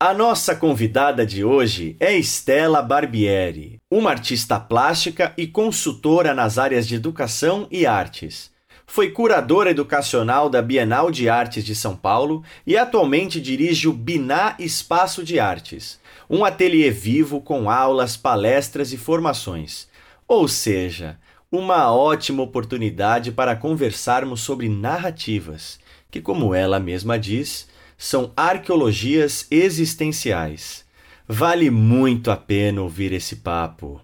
[0.00, 6.86] A nossa convidada de hoje é Estela Barbieri, uma artista plástica e consultora nas áreas
[6.86, 8.52] de educação e artes.
[8.86, 14.54] Foi curadora educacional da Bienal de Artes de São Paulo e atualmente dirige o Biná
[14.60, 15.98] Espaço de Artes,
[16.30, 19.88] um ateliê vivo com aulas, palestras e formações.
[20.28, 21.18] Ou seja,
[21.50, 27.66] uma ótima oportunidade para conversarmos sobre narrativas, que, como ela mesma diz,
[27.98, 30.86] são arqueologias existenciais.
[31.26, 34.00] Vale muito a pena ouvir esse papo.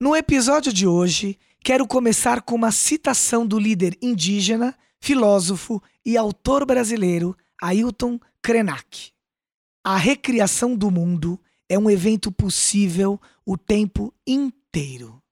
[0.00, 6.64] No episódio de hoje, quero começar com uma citação do líder indígena, filósofo e autor
[6.66, 9.12] brasileiro Ailton Krenak.
[9.84, 15.22] A recriação do mundo é um evento possível o tempo inteiro.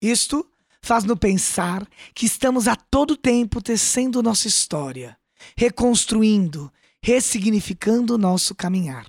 [0.00, 0.46] Isto
[0.82, 5.16] faz-nos pensar que estamos a todo tempo tecendo nossa história,
[5.56, 6.70] reconstruindo,
[7.02, 9.06] ressignificando nosso caminhar.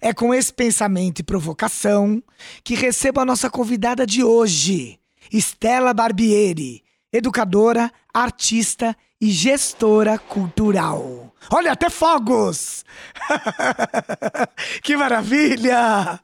[0.00, 2.22] É com esse pensamento e provocação
[2.64, 4.98] que recebo a nossa convidada de hoje,
[5.32, 11.34] Estela Barbieri, educadora, artista e gestora cultural.
[11.50, 12.84] Olha, até fogos!
[14.82, 16.20] que maravilha!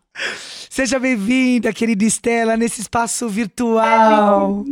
[0.70, 4.64] Seja bem-vinda, querida Estela, nesse espaço virtual.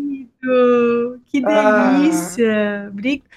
[1.27, 1.93] que ah.
[1.93, 2.85] delícia!
[2.85, 2.89] Ah.
[2.89, 3.31] Obrigada,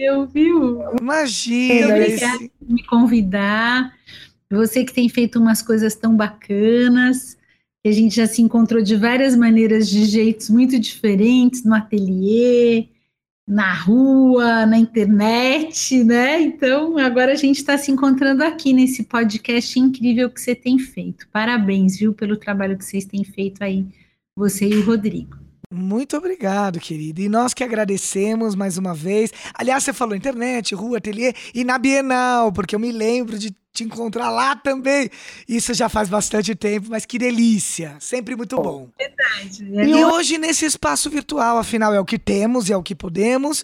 [0.00, 0.80] eu, viu?
[1.00, 1.94] Imagina!
[1.94, 2.48] Obrigada esse...
[2.58, 3.94] por me convidar.
[4.50, 7.36] Você que tem feito umas coisas tão bacanas,
[7.82, 12.86] que a gente já se encontrou de várias maneiras, de jeitos muito diferentes, no ateliê,
[13.48, 16.38] na rua, na internet, né?
[16.42, 21.26] Então, agora a gente está se encontrando aqui nesse podcast incrível que você tem feito.
[21.32, 23.86] Parabéns, viu, pelo trabalho que vocês têm feito aí,
[24.36, 25.47] você e o Rodrigo.
[25.70, 27.20] Muito obrigado, querido.
[27.20, 29.30] E nós que agradecemos mais uma vez.
[29.52, 33.84] Aliás, você falou internet, rua, ateliê e na Bienal, porque eu me lembro de te
[33.84, 35.10] encontrar lá também.
[35.46, 37.96] Isso já faz bastante tempo, mas que delícia.
[38.00, 38.88] Sempre muito bom.
[38.98, 39.78] Verdade.
[39.78, 42.94] É e hoje, nesse espaço virtual, afinal, é o que temos e é o que
[42.94, 43.62] podemos.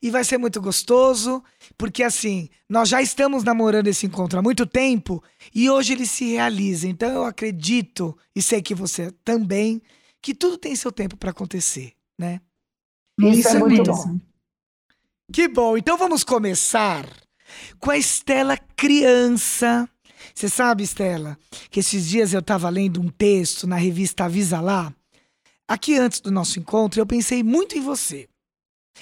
[0.00, 1.42] E vai ser muito gostoso,
[1.76, 5.22] porque assim, nós já estamos namorando esse encontro há muito tempo
[5.54, 6.88] e hoje ele se realiza.
[6.88, 9.80] Então eu acredito, e sei que você também,
[10.22, 12.40] que tudo tem seu tempo para acontecer, né?
[13.18, 14.20] Isso, Isso é, é muito bom.
[15.32, 15.76] Que bom.
[15.76, 17.06] Então vamos começar
[17.78, 19.88] com a Estela criança.
[20.34, 21.36] Você sabe, Estela,
[21.70, 24.94] que esses dias eu estava lendo um texto na revista Avisa Lá.
[25.66, 28.28] Aqui antes do nosso encontro, eu pensei muito em você.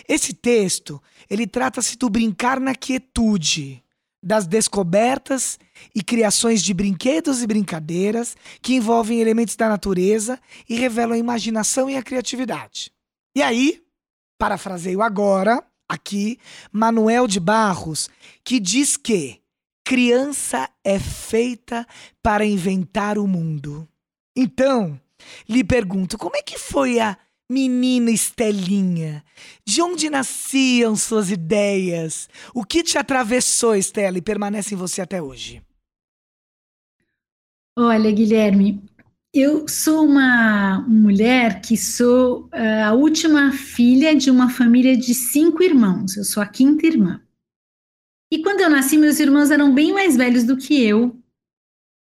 [0.08, 3.82] Esse texto, ele trata-se do brincar na quietude,
[4.22, 5.58] das descobertas
[5.94, 10.38] e criações de brinquedos e brincadeiras que envolvem elementos da natureza
[10.68, 12.92] e revelam a imaginação e a criatividade.
[13.34, 13.82] E aí,
[14.38, 16.38] parafraseio agora, aqui
[16.70, 18.10] Manuel de Barros,
[18.44, 19.40] que diz que
[19.84, 21.86] criança é feita
[22.22, 23.88] para inventar o mundo.
[24.36, 25.00] Então,
[25.48, 27.16] lhe pergunto, como é que foi a
[27.50, 29.24] menina Estelinha?
[29.66, 32.28] De onde nasciam suas ideias?
[32.54, 35.60] O que te atravessou, Estela, e permanece em você até hoje?
[37.76, 38.82] Olha, Guilherme,
[39.34, 45.62] eu sou uma mulher que sou uh, a última filha de uma família de cinco
[45.62, 46.16] irmãos.
[46.16, 47.20] Eu sou a quinta irmã.
[48.32, 51.19] E quando eu nasci, meus irmãos eram bem mais velhos do que eu.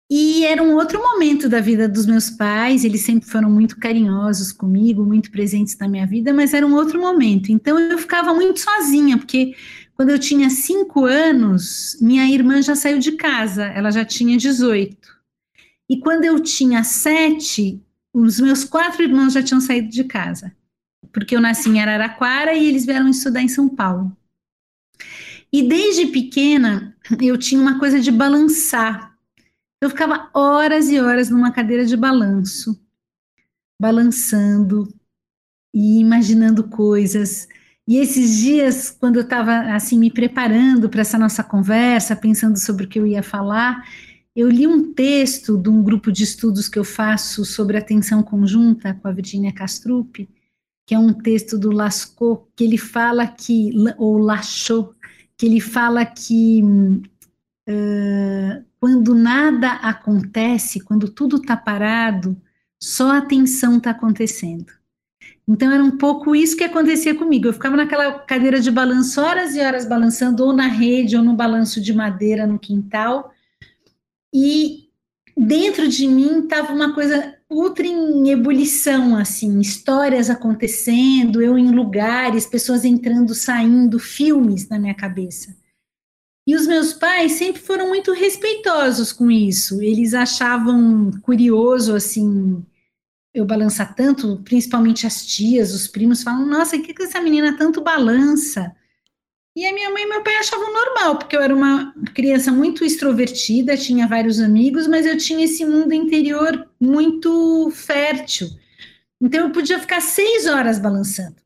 [0.08, 2.84] E era um outro momento da vida dos meus pais.
[2.84, 7.00] Eles sempre foram muito carinhosos comigo, muito presentes na minha vida, mas era um outro
[7.00, 7.50] momento.
[7.50, 9.54] Então eu ficava muito sozinha, porque
[9.94, 14.96] quando eu tinha cinco anos, minha irmã já saiu de casa, ela já tinha 18.
[15.88, 17.82] E quando eu tinha sete,
[18.12, 20.54] os meus quatro irmãos já tinham saído de casa,
[21.12, 24.16] porque eu nasci em Araraquara e eles vieram estudar em São Paulo.
[25.52, 29.15] E desde pequena eu tinha uma coisa de balançar.
[29.80, 32.80] Eu ficava horas e horas numa cadeira de balanço,
[33.80, 34.88] balançando
[35.74, 37.46] e imaginando coisas.
[37.86, 42.86] E esses dias, quando eu estava assim me preparando para essa nossa conversa, pensando sobre
[42.86, 43.86] o que eu ia falar,
[44.34, 48.94] eu li um texto de um grupo de estudos que eu faço sobre atenção conjunta
[48.94, 50.28] com a Virginia Castrup,
[50.86, 54.90] que é um texto do Lascaux, que ele fala que, ou Lachot,
[55.36, 57.02] que ele fala que hum,
[58.78, 62.40] quando nada acontece, quando tudo está parado,
[62.80, 64.72] só a atenção está acontecendo.
[65.48, 67.46] Então era um pouco isso que acontecia comigo.
[67.46, 71.34] Eu ficava naquela cadeira de balanço horas e horas balançando, ou na rede, ou no
[71.34, 73.32] balanço de madeira no quintal.
[74.34, 74.88] E
[75.36, 82.44] dentro de mim estava uma coisa ultra em ebulição, assim, histórias acontecendo, eu em lugares,
[82.44, 85.55] pessoas entrando, saindo, filmes na minha cabeça.
[86.46, 89.82] E os meus pais sempre foram muito respeitosos com isso.
[89.82, 92.64] Eles achavam curioso, assim,
[93.34, 97.56] eu balançar tanto, principalmente as tias, os primos falam, nossa, o que, que essa menina
[97.58, 98.74] tanto balança?
[99.56, 102.84] E a minha mãe e meu pai achavam normal, porque eu era uma criança muito
[102.84, 108.48] extrovertida, tinha vários amigos, mas eu tinha esse mundo interior muito fértil.
[109.20, 111.45] Então eu podia ficar seis horas balançando.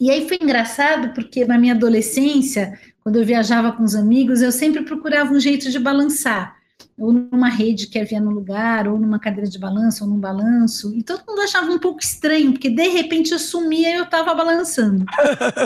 [0.00, 4.52] E aí foi engraçado, porque na minha adolescência, quando eu viajava com os amigos, eu
[4.52, 6.56] sempre procurava um jeito de balançar
[6.98, 10.94] ou numa rede que havia no lugar, ou numa cadeira de balanço, ou num balanço,
[10.94, 14.34] e todo mundo achava um pouco estranho, porque de repente eu sumia e eu estava
[14.34, 15.04] balançando.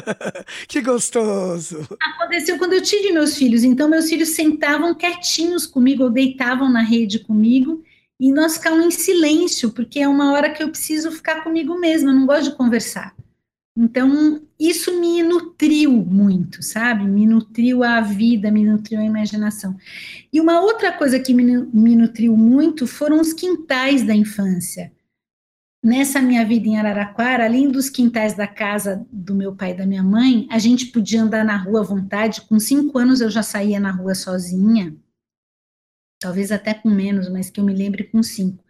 [0.66, 1.86] que gostoso!
[2.00, 6.82] Aconteceu quando eu tive meus filhos, então meus filhos sentavam quietinhos comigo, ou deitavam na
[6.82, 7.82] rede comigo,
[8.18, 12.10] e nós ficávamos em silêncio, porque é uma hora que eu preciso ficar comigo mesma,
[12.10, 13.14] eu não gosto de conversar.
[13.76, 17.04] Então, isso me nutriu muito, sabe?
[17.04, 19.76] Me nutriu a vida, me nutriu a imaginação.
[20.32, 24.92] E uma outra coisa que me, me nutriu muito foram os quintais da infância.
[25.82, 29.86] Nessa minha vida em Araraquara, além dos quintais da casa do meu pai e da
[29.86, 32.42] minha mãe, a gente podia andar na rua à vontade.
[32.42, 34.94] Com cinco anos eu já saía na rua sozinha,
[36.20, 38.62] talvez até com menos, mas que eu me lembre com cinco.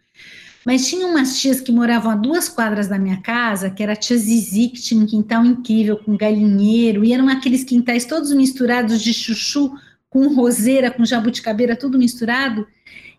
[0.65, 3.95] Mas tinha umas tias que moravam a duas quadras da minha casa, que era a
[3.95, 9.01] tia Zizi, que tinha um quintal incrível, com galinheiro, e eram aqueles quintais todos misturados
[9.01, 9.71] de chuchu,
[10.09, 12.67] com roseira, com jabuticabeira, tudo misturado.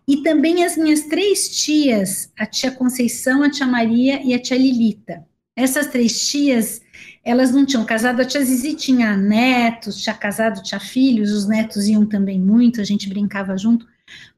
[0.07, 4.57] E também as minhas três tias, a tia Conceição, a tia Maria e a tia
[4.57, 5.25] Lilita.
[5.55, 6.81] Essas três tias,
[7.23, 11.87] elas não tinham casado, a tia Zizi tinha netos, tinha casado, tinha filhos, os netos
[11.87, 13.85] iam também muito, a gente brincava junto.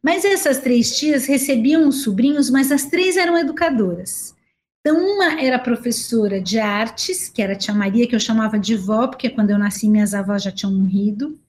[0.01, 4.35] Mas essas três tias recebiam os sobrinhos, mas as três eram educadoras.
[4.81, 8.75] Então, uma era professora de artes, que era a tia Maria, que eu chamava de
[8.75, 11.39] vó, porque quando eu nasci minhas avós já tinham morrido,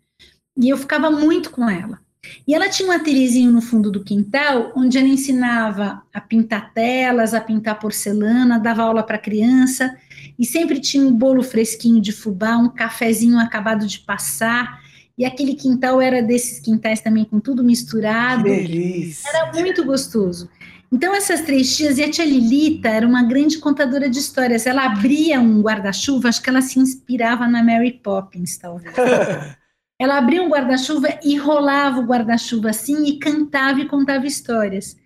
[0.56, 2.00] e eu ficava muito com ela.
[2.49, 7.34] E ela tinha um ateliêzinho no fundo do quintal, onde ela ensinava a pintar telas,
[7.34, 9.94] a pintar porcelana, dava aula para criança,
[10.38, 14.82] e sempre tinha um bolo fresquinho de fubá, um cafezinho acabado de passar,
[15.19, 18.45] e aquele quintal era desses quintais também com tudo misturado.
[18.45, 19.29] Delícia.
[19.29, 20.49] Era muito gostoso.
[20.93, 24.67] Então, essas três tias, e a tia Lilita era uma grande contadora de histórias.
[24.67, 28.95] Ela abria um guarda-chuva, acho que ela se inspirava na Mary Poppins, talvez.
[29.99, 34.97] ela abria um guarda-chuva e rolava o guarda-chuva assim e cantava e contava histórias.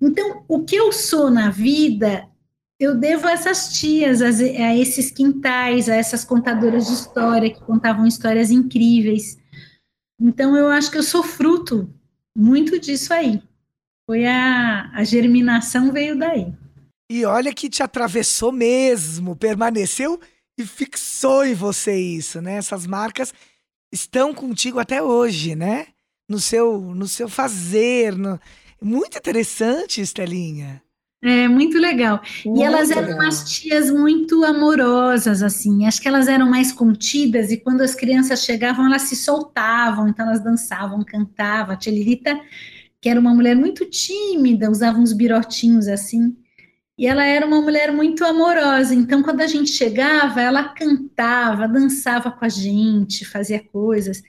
[0.00, 2.28] Então, o que eu sou na vida,
[2.78, 7.60] eu devo a essas tias, a, a esses quintais, a essas contadoras de história que
[7.62, 9.39] contavam histórias incríveis.
[10.20, 11.88] Então, eu acho que eu sou fruto
[12.36, 13.42] muito disso aí.
[14.06, 16.52] Foi a, a germinação veio daí.
[17.08, 20.20] E olha que te atravessou mesmo, permaneceu
[20.56, 22.54] e fixou em você isso, né?
[22.54, 23.32] Essas marcas
[23.90, 25.88] estão contigo até hoje, né?
[26.28, 28.16] No seu, no seu fazer.
[28.16, 28.38] No...
[28.80, 30.82] Muito interessante, Estelinha.
[31.22, 32.22] É, muito legal.
[32.44, 33.18] Muito e elas eram legal.
[33.18, 35.86] umas tias muito amorosas, assim.
[35.86, 40.26] Acho que elas eram mais contidas e quando as crianças chegavam, elas se soltavam, então
[40.26, 41.74] elas dançavam, cantavam.
[41.74, 42.40] A tia Lilita,
[43.00, 46.34] que era uma mulher muito tímida, usava uns birotinhos assim.
[46.96, 52.30] E ela era uma mulher muito amorosa, então quando a gente chegava, ela cantava, dançava
[52.30, 54.22] com a gente, fazia coisas.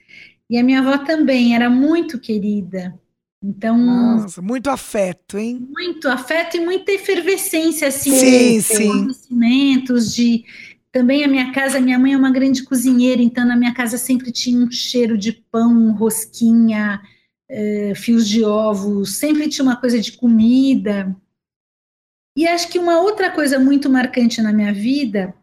[0.49, 2.97] E a minha avó também era muito querida.
[3.43, 3.77] Então.
[3.77, 5.67] Nossa, muito afeto, hein?
[5.69, 8.11] Muito afeto e muita efervescência, assim.
[8.11, 8.87] Sim, de sim.
[8.87, 10.45] Conhecimentos, de.
[10.91, 14.29] Também a minha casa, minha mãe é uma grande cozinheira, então na minha casa sempre
[14.29, 17.01] tinha um cheiro de pão, rosquinha,
[17.49, 21.15] eh, fios de ovos, sempre tinha uma coisa de comida.
[22.35, 25.33] E acho que uma outra coisa muito marcante na minha vida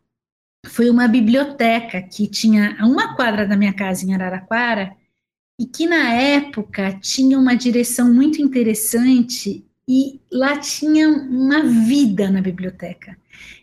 [0.67, 4.97] foi uma biblioteca que tinha a uma quadra da minha casa em Araraquara,
[5.59, 12.41] e que na época tinha uma direção muito interessante e lá tinha uma vida na
[12.41, 13.17] biblioteca.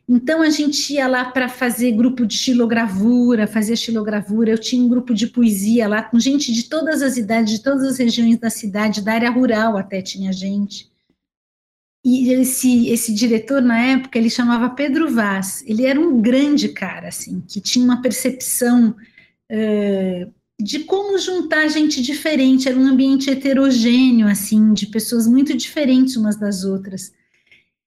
[0.08, 4.52] Então a gente ia lá para fazer grupo de xilogravura, fazer xilogravura.
[4.52, 7.84] Eu tinha um grupo de poesia lá com gente de todas as idades, de todas
[7.84, 10.92] as regiões da cidade, da área rural até tinha gente.
[12.04, 15.64] E esse, esse diretor na época ele chamava Pedro Vaz.
[15.66, 18.96] Ele era um grande cara assim, que tinha uma percepção
[19.52, 26.16] uh, de como juntar gente diferente, era um ambiente heterogêneo, assim, de pessoas muito diferentes
[26.16, 27.12] umas das outras.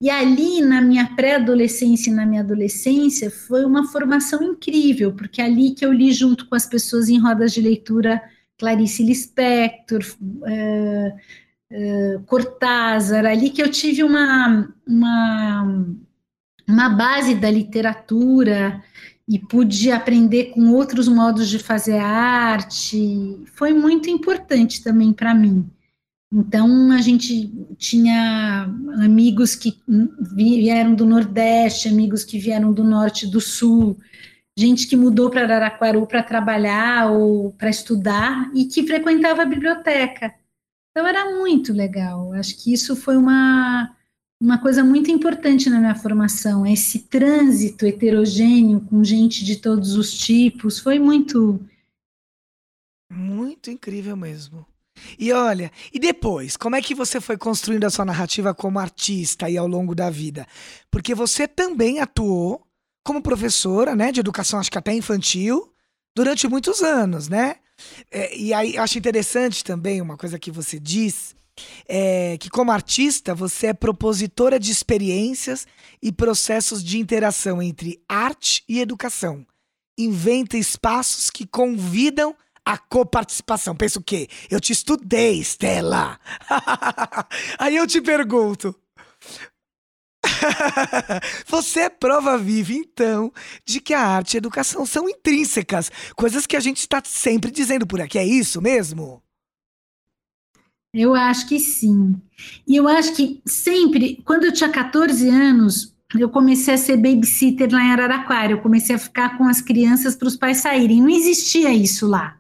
[0.01, 5.45] E ali, na minha pré-adolescência e na minha adolescência, foi uma formação incrível, porque é
[5.45, 8.23] ali que eu li junto com as pessoas em rodas de leitura
[8.59, 11.17] Clarice Lispector, uh,
[11.73, 15.87] uh, Cortázar, ali que eu tive uma, uma,
[16.69, 18.83] uma base da literatura
[19.29, 23.45] e pude aprender com outros modos de fazer arte.
[23.53, 25.69] Foi muito importante também para mim.
[26.33, 28.65] Então, a gente tinha
[29.03, 29.79] amigos que
[30.35, 33.99] vieram do Nordeste, amigos que vieram do Norte do Sul,
[34.57, 40.35] gente que mudou para Araraquara para trabalhar ou para estudar e que frequentava a biblioteca.
[40.91, 42.33] Então, era muito legal.
[42.33, 43.95] Acho que isso foi uma,
[44.41, 50.13] uma coisa muito importante na minha formação, esse trânsito heterogêneo com gente de todos os
[50.13, 51.61] tipos, foi muito.
[53.11, 54.65] Muito incrível mesmo.
[55.19, 59.47] E olha, e depois, como é que você foi construindo a sua narrativa como artista
[59.47, 60.47] aí ao longo da vida?
[60.91, 62.67] Porque você também atuou
[63.05, 65.73] como professora, né, de educação, acho que até infantil,
[66.15, 67.57] durante muitos anos, né?
[68.11, 71.35] É, e aí acho interessante também uma coisa que você diz,
[71.89, 75.67] é, que como artista você é propositora de experiências
[76.03, 79.47] e processos de interação entre arte e educação.
[79.99, 82.35] Inventa espaços que convidam
[82.65, 83.75] a coparticipação.
[83.75, 84.29] Pensa o quê?
[84.51, 86.21] Eu te estudei, Stella.
[87.59, 88.75] Aí eu te pergunto.
[91.47, 93.33] Você é prova viva, então,
[93.65, 97.51] de que a arte e a educação são intrínsecas, coisas que a gente está sempre
[97.51, 98.19] dizendo por aqui.
[98.19, 99.23] É isso mesmo?
[100.93, 102.15] Eu acho que sim.
[102.67, 107.71] E eu acho que sempre, quando eu tinha 14 anos, eu comecei a ser babysitter
[107.71, 108.53] lá em Araraquara.
[108.53, 111.03] Eu comecei a ficar com as crianças para os pais saírem.
[111.03, 112.37] Não existia isso lá.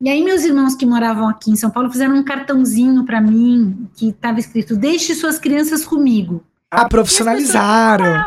[0.00, 3.88] E aí meus irmãos que moravam aqui em São Paulo fizeram um cartãozinho para mim
[3.94, 6.42] que estava escrito: "Deixe suas crianças comigo".
[6.70, 8.24] Ah, profissionalizaram.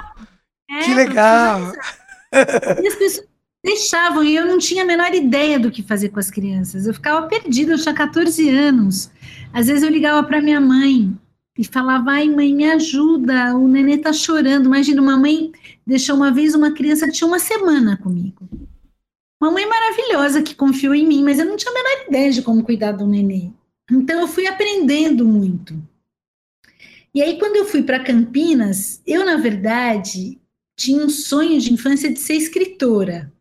[0.69, 1.73] É, que legal.
[2.81, 3.27] E as pessoas
[3.63, 6.85] deixavam e eu não tinha a menor ideia do que fazer com as crianças.
[6.85, 9.09] Eu ficava perdida, eu tinha 14 anos.
[9.53, 11.17] Às vezes eu ligava para minha mãe
[11.57, 14.65] e falava: "Ai, mãe, me ajuda, o nenê tá chorando".
[14.65, 15.51] Imagina uma mãe
[15.87, 18.49] deixou uma vez uma criança que tinha uma semana comigo.
[19.41, 22.41] Uma mãe maravilhosa que confiou em mim, mas eu não tinha a menor ideia de
[22.41, 23.51] como cuidar do nenê.
[23.91, 25.75] Então eu fui aprendendo muito.
[27.13, 30.39] E aí, quando eu fui para Campinas, eu, na verdade,
[30.75, 33.31] tinha um sonho de infância de ser escritora,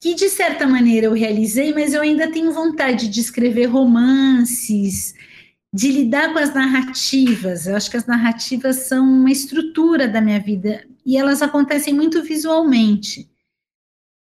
[0.00, 5.14] que de certa maneira eu realizei, mas eu ainda tenho vontade de escrever romances,
[5.72, 7.66] de lidar com as narrativas.
[7.66, 12.22] Eu acho que as narrativas são uma estrutura da minha vida e elas acontecem muito
[12.22, 13.28] visualmente.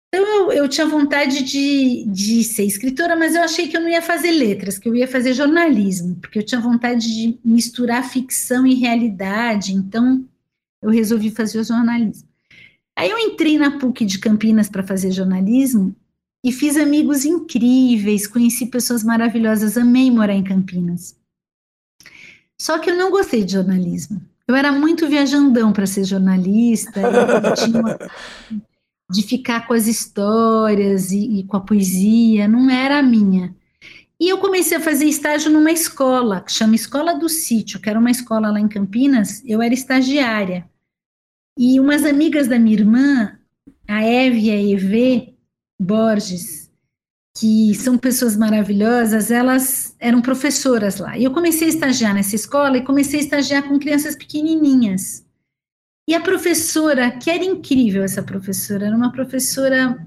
[0.09, 3.89] Então eu, eu tinha vontade de, de ser escritora, mas eu achei que eu não
[3.89, 8.65] ia fazer letras, que eu ia fazer jornalismo, porque eu tinha vontade de misturar ficção
[8.65, 10.25] e realidade, então
[10.81, 12.27] eu resolvi fazer o jornalismo.
[12.97, 15.95] Aí eu entrei na PUC de Campinas para fazer jornalismo
[16.43, 21.15] e fiz amigos incríveis, conheci pessoas maravilhosas, amei morar em Campinas.
[22.59, 24.19] Só que eu não gostei de jornalismo.
[24.47, 27.01] Eu era muito viajandão para ser jornalista,
[29.11, 33.55] de ficar com as histórias e, e, com a poesia, não era a minha.
[34.19, 37.99] E eu comecei a fazer estágio numa escola, que chama Escola do Sítio, que era
[37.99, 40.67] uma escola lá em Campinas, eu era estagiária.
[41.57, 43.37] E umas amigas da minha irmã,
[43.87, 45.35] a Eve e a Eve
[45.79, 46.69] Borges,
[47.37, 51.17] que são pessoas maravilhosas, elas eram professoras lá.
[51.17, 55.25] E eu comecei a estagiar nessa escola e comecei a estagiar com crianças pequenininhas.
[56.07, 59.97] E a professora, que era incrível essa professora, era uma professora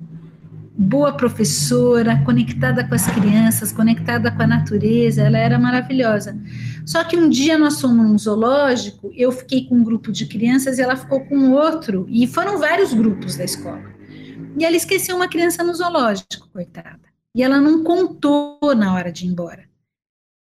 [0.80, 6.40] boa professora, conectada com as crianças, conectada com a natureza, ela era maravilhosa.
[6.86, 10.78] Só que um dia nós fomos num zoológico, eu fiquei com um grupo de crianças
[10.78, 13.84] e ela ficou com outro, e foram vários grupos da escola.
[14.58, 17.10] E ela esqueceu uma criança no zoológico, coitada.
[17.36, 19.68] E ela não contou na hora de ir embora.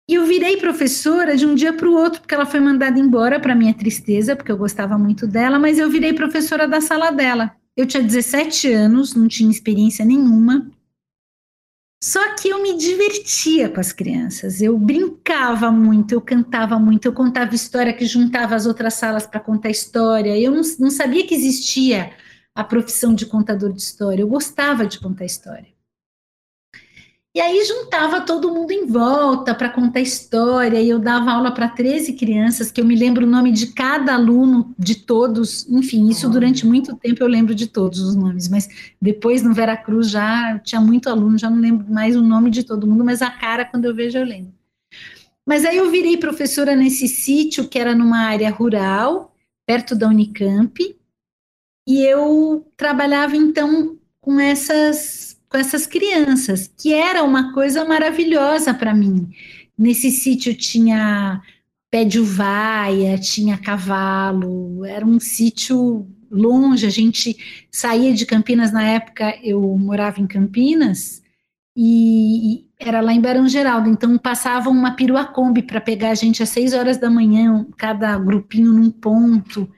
[0.10, 3.38] E eu virei professora de um dia para o outro, porque ela foi mandada embora,
[3.38, 7.52] para minha tristeza, porque eu gostava muito dela, mas eu virei professora da sala dela.
[7.82, 10.70] Eu tinha 17 anos, não tinha experiência nenhuma.
[12.04, 17.14] Só que eu me divertia com as crianças, eu brincava muito, eu cantava muito, eu
[17.14, 20.40] contava história que juntava as outras salas para contar história.
[20.40, 22.12] Eu não, não sabia que existia
[22.54, 25.68] a profissão de contador de história, eu gostava de contar história.
[27.34, 31.70] E aí juntava todo mundo em volta para contar história, e eu dava aula para
[31.70, 36.30] 13 crianças, que eu me lembro o nome de cada aluno, de todos, enfim, isso
[36.30, 38.68] durante muito tempo eu lembro de todos os nomes, mas
[39.02, 42.86] depois no Veracruz já tinha muito aluno, já não lembro mais o nome de todo
[42.86, 44.54] mundo, mas a cara quando eu vejo eu lembro.
[45.46, 49.34] Mas aí eu virei professora nesse sítio que era numa área rural,
[49.66, 50.98] perto da Unicamp,
[51.88, 58.96] e eu trabalhava então com essas com essas crianças, que era uma coisa maravilhosa para
[58.96, 59.30] mim.
[59.78, 61.42] Nesse sítio tinha
[61.92, 67.36] pé de uvaia, tinha cavalo, era um sítio longe, a gente
[67.70, 71.22] saía de Campinas na época, eu morava em Campinas,
[71.76, 76.42] e era lá em Barão Geraldo, então passava uma perua Kombi para pegar a gente
[76.42, 79.70] às seis horas da manhã, cada grupinho num ponto.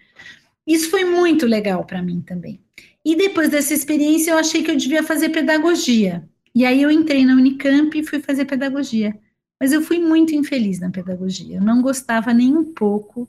[0.68, 2.63] Isso foi muito legal para mim também.
[3.06, 6.28] E depois dessa experiência, eu achei que eu devia fazer pedagogia.
[6.56, 9.20] E aí eu entrei na Unicamp e fui fazer pedagogia.
[9.60, 11.58] Mas eu fui muito infeliz na pedagogia.
[11.58, 13.28] Eu não gostava nem um pouco.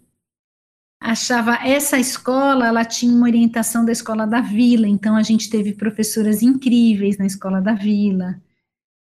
[1.01, 5.75] Achava essa escola, ela tinha uma orientação da escola da Vila, então a gente teve
[5.75, 8.41] professoras incríveis na escola da Vila.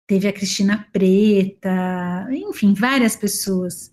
[0.06, 3.90] Teve a Cristina Preta, enfim, várias pessoas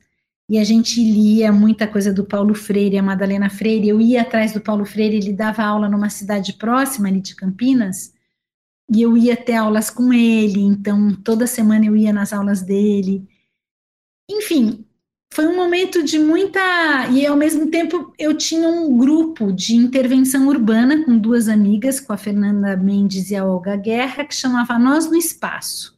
[0.50, 3.89] e a gente lia muita coisa do Paulo Freire, a Madalena Freire.
[3.89, 8.13] Eu ia atrás do Paulo Freire, ele dava aula numa cidade próxima ali de Campinas,
[8.89, 13.27] e eu ia ter aulas com ele, então toda semana eu ia nas aulas dele.
[14.30, 14.86] Enfim,
[15.34, 16.60] foi um momento de muita.
[17.12, 22.13] E ao mesmo tempo eu tinha um grupo de intervenção urbana com duas amigas, com
[22.13, 25.97] a Fernanda Mendes e a Olga Guerra, que chamava Nós no Espaço.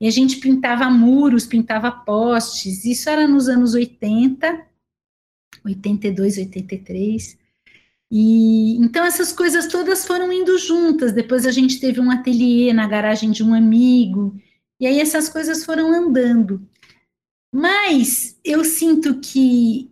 [0.00, 2.84] E a gente pintava muros, pintava postes.
[2.84, 4.66] Isso era nos anos 80,
[5.64, 7.38] 82, 83.
[8.10, 11.12] E então essas coisas todas foram indo juntas.
[11.12, 14.40] Depois a gente teve um ateliê na garagem de um amigo.
[14.80, 16.66] E aí essas coisas foram andando.
[17.52, 19.90] Mas eu sinto que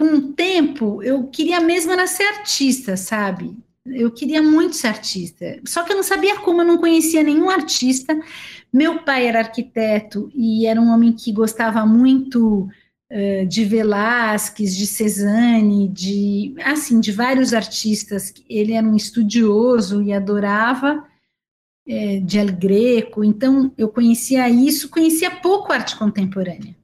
[0.00, 3.56] com o tempo eu queria mesmo era ser artista, sabe?
[3.94, 7.50] Eu queria muito ser artista, só que eu não sabia como, eu não conhecia nenhum
[7.50, 8.18] artista.
[8.72, 12.68] Meu pai era arquiteto e era um homem que gostava muito
[13.10, 18.32] uh, de Velázquez, de Cezanne, de assim, de vários artistas.
[18.48, 21.04] Ele era um estudioso e adorava
[21.88, 23.24] é, de El Greco.
[23.24, 26.77] Então, eu conhecia isso, conhecia pouco arte contemporânea.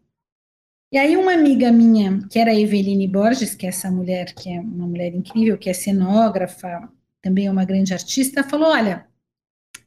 [0.94, 4.48] E aí uma amiga minha, que era a Eveline Borges, que é essa mulher, que
[4.48, 6.88] é uma mulher incrível, que é cenógrafa,
[7.20, 9.04] também é uma grande artista, falou, olha,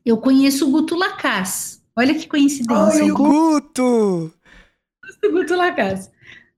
[0.06, 1.82] eu conheço o Guto Lacaz.
[1.96, 3.04] Olha que coincidência.
[3.06, 4.34] Ai, o Guto!
[5.24, 6.12] O Guto Lacaz.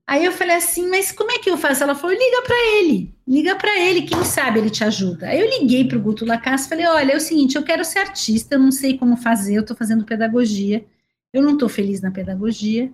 [0.04, 1.84] Aí eu falei assim, mas como é que eu faço?
[1.84, 5.28] Ela falou, liga para ele, liga para ele, quem sabe ele te ajuda.
[5.28, 8.00] Aí eu liguei para o Guto Lacaz, falei, olha, é o seguinte, eu quero ser
[8.00, 10.84] artista, eu não sei como fazer, eu estou fazendo pedagogia,
[11.32, 12.92] eu não estou feliz na pedagogia,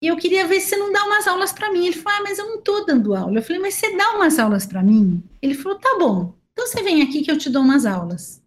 [0.00, 1.86] e eu queria ver se você não dá umas aulas para mim.
[1.86, 3.38] Ele falou, ah, mas eu não estou dando aula.
[3.38, 5.22] Eu falei, mas você dá umas aulas para mim?
[5.42, 8.42] Ele falou, tá bom, então você vem aqui que eu te dou umas aulas.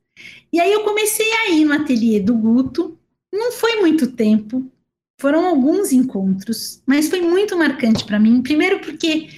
[0.51, 2.97] E aí eu comecei a ir no ateliê do Guto,
[3.33, 4.69] não foi muito tempo,
[5.19, 8.41] foram alguns encontros, mas foi muito marcante para mim.
[8.41, 9.29] Primeiro porque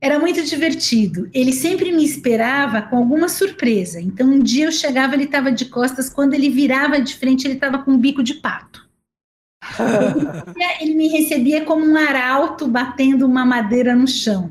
[0.00, 1.28] era muito divertido.
[1.32, 4.00] Ele sempre me esperava com alguma surpresa.
[4.00, 7.54] Então um dia eu chegava, ele estava de costas, quando ele virava de frente, ele
[7.54, 8.88] estava com um bico de pato.
[10.80, 14.50] ele me recebia como um arauto batendo uma madeira no chão.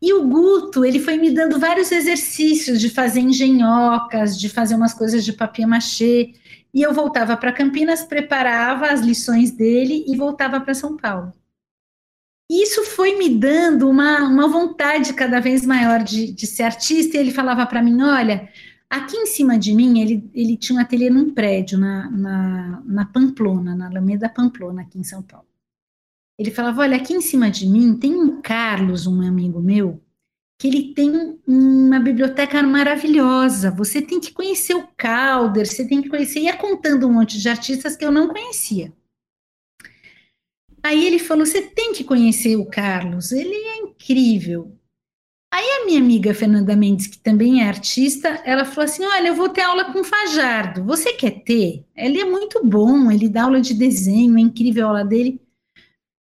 [0.00, 4.92] E o Guto, ele foi me dando vários exercícios de fazer engenhocas, de fazer umas
[4.92, 6.34] coisas de papier machê.
[6.74, 11.32] E eu voltava para Campinas, preparava as lições dele e voltava para São Paulo.
[12.50, 17.16] Isso foi me dando uma, uma vontade cada vez maior de, de ser artista.
[17.16, 18.48] E ele falava para mim: olha,
[18.94, 23.04] Aqui em cima de mim, ele, ele tinha um ateliê num prédio, na, na, na
[23.04, 25.48] Pamplona, na Alameda Pamplona, aqui em São Paulo.
[26.38, 30.00] Ele falava: Olha, aqui em cima de mim tem um Carlos, um amigo meu,
[30.56, 33.72] que ele tem uma biblioteca maravilhosa.
[33.72, 36.38] Você tem que conhecer o Calder, você tem que conhecer.
[36.42, 38.92] Ia contando um monte de artistas que eu não conhecia.
[40.80, 44.78] Aí ele falou: Você tem que conhecer o Carlos, ele é incrível.
[45.54, 49.36] Aí a minha amiga Fernanda Mendes, que também é artista, ela falou assim: Olha, eu
[49.36, 50.82] vou ter aula com o Fajardo.
[50.82, 51.84] Você quer ter?
[51.94, 55.40] Ele é muito bom, ele dá aula de desenho, é incrível a aula dele.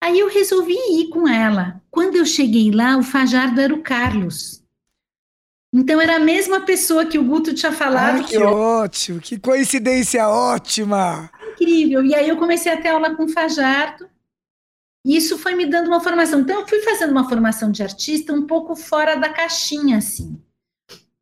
[0.02, 1.80] Aí eu resolvi ir com ela.
[1.88, 4.60] Quando eu cheguei lá, o Fajardo era o Carlos.
[5.72, 8.16] Então era a mesma pessoa que o Guto tinha falado.
[8.16, 11.30] Ai, que, que ótimo, que coincidência ótima!
[11.52, 12.04] Incrível.
[12.04, 14.04] E aí eu comecei a ter aula com o Fajardo.
[15.04, 16.40] E isso foi me dando uma formação.
[16.40, 20.40] Então, eu fui fazendo uma formação de artista um pouco fora da caixinha, assim.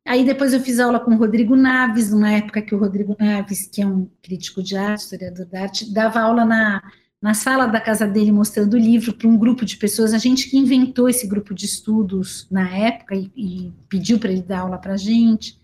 [0.05, 3.67] Aí depois eu fiz aula com o Rodrigo Naves, numa época que o Rodrigo Naves,
[3.67, 6.81] que é um crítico de arte, historiador de arte, dava aula na,
[7.21, 10.13] na sala da casa dele mostrando o livro para um grupo de pessoas.
[10.13, 14.41] A gente que inventou esse grupo de estudos na época e, e pediu para ele
[14.41, 15.59] dar aula para a gente.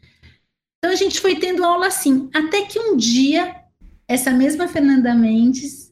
[0.77, 3.55] Então a gente foi tendo aula assim, até que um dia
[4.07, 5.86] essa mesma Fernanda Mendes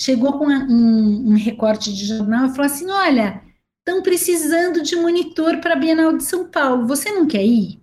[0.00, 3.42] chegou com um, um recorte de jornal e falou assim: Olha,
[3.78, 7.78] estão precisando de monitor para a Bienal de São Paulo, você não quer ir?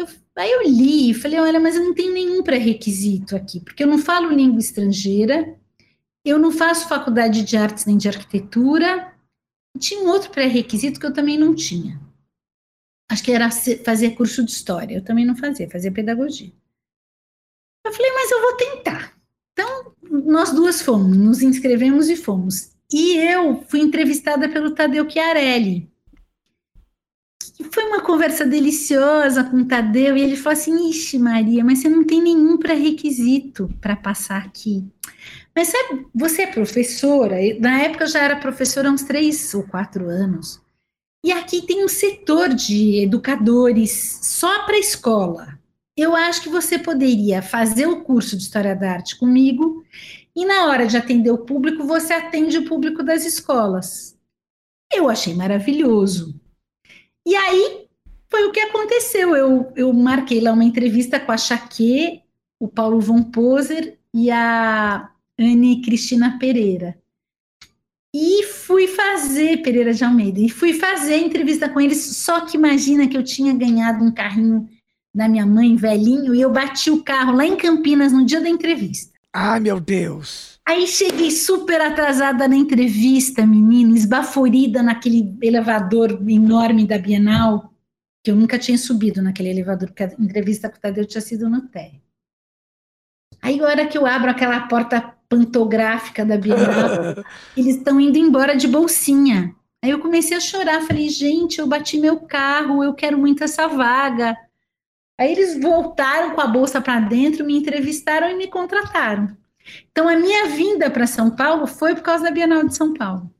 [0.00, 0.06] Eu,
[0.36, 3.86] aí eu li e falei: Olha, mas eu não tenho nenhum pré-requisito aqui, porque eu
[3.86, 5.58] não falo língua estrangeira,
[6.24, 9.14] eu não faço faculdade de artes nem de arquitetura.
[9.76, 12.00] E tinha um outro pré-requisito que eu também não tinha.
[13.10, 13.50] Acho que era
[13.84, 14.96] fazer curso de história.
[14.96, 16.52] Eu também não fazia, fazia pedagogia.
[17.84, 19.15] Eu falei, mas eu vou tentar.
[20.24, 22.70] Nós duas fomos, nos inscrevemos e fomos.
[22.92, 25.90] E eu fui entrevistada pelo Tadeu Chiarelli.
[27.70, 31.88] Foi uma conversa deliciosa com o Tadeu, e ele falou assim: Ixi, Maria, mas você
[31.88, 34.84] não tem nenhum pré-requisito para passar aqui.
[35.54, 39.62] Mas sabe, você é professora, na época eu já era professora há uns três ou
[39.62, 40.60] quatro anos.
[41.24, 45.58] E aqui tem um setor de educadores só para escola.
[45.96, 49.82] Eu acho que você poderia fazer o curso de História da Arte comigo
[50.34, 54.14] e na hora de atender o público, você atende o público das escolas.
[54.92, 56.38] Eu achei maravilhoso.
[57.26, 57.88] E aí
[58.28, 59.34] foi o que aconteceu.
[59.34, 62.22] Eu, eu marquei lá uma entrevista com a Chaque,
[62.60, 66.98] o Paulo Von Poser e a Anne Cristina Pereira.
[68.14, 72.56] E fui fazer, Pereira de Almeida, e fui fazer a entrevista com eles, só que
[72.56, 74.68] imagina que eu tinha ganhado um carrinho
[75.16, 78.48] da minha mãe, velhinho, e eu bati o carro lá em Campinas no dia da
[78.48, 79.16] entrevista.
[79.32, 80.60] Ai, meu Deus!
[80.66, 87.72] Aí cheguei super atrasada na entrevista, menino, esbaforida naquele elevador enorme da Bienal,
[88.22, 91.48] que eu nunca tinha subido naquele elevador, porque a entrevista com o Tadeu tinha sido
[91.48, 92.02] no térreo.
[93.40, 97.24] Aí, a hora que eu abro aquela porta pantográfica da Bienal,
[97.56, 99.54] eles estão indo embora de bolsinha.
[99.82, 103.68] Aí eu comecei a chorar, falei, gente, eu bati meu carro, eu quero muito essa
[103.68, 104.36] vaga.
[105.18, 109.36] Aí eles voltaram com a bolsa para dentro, me entrevistaram e me contrataram.
[109.90, 113.30] Então a minha vinda para São Paulo foi por causa da Bienal de São Paulo.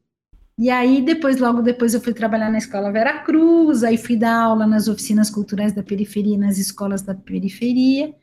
[0.59, 4.35] E aí depois, logo depois, eu fui trabalhar na escola Vera Cruz, aí fui dar
[4.35, 8.15] aula nas oficinas culturais da periferia, nas escolas da periferia.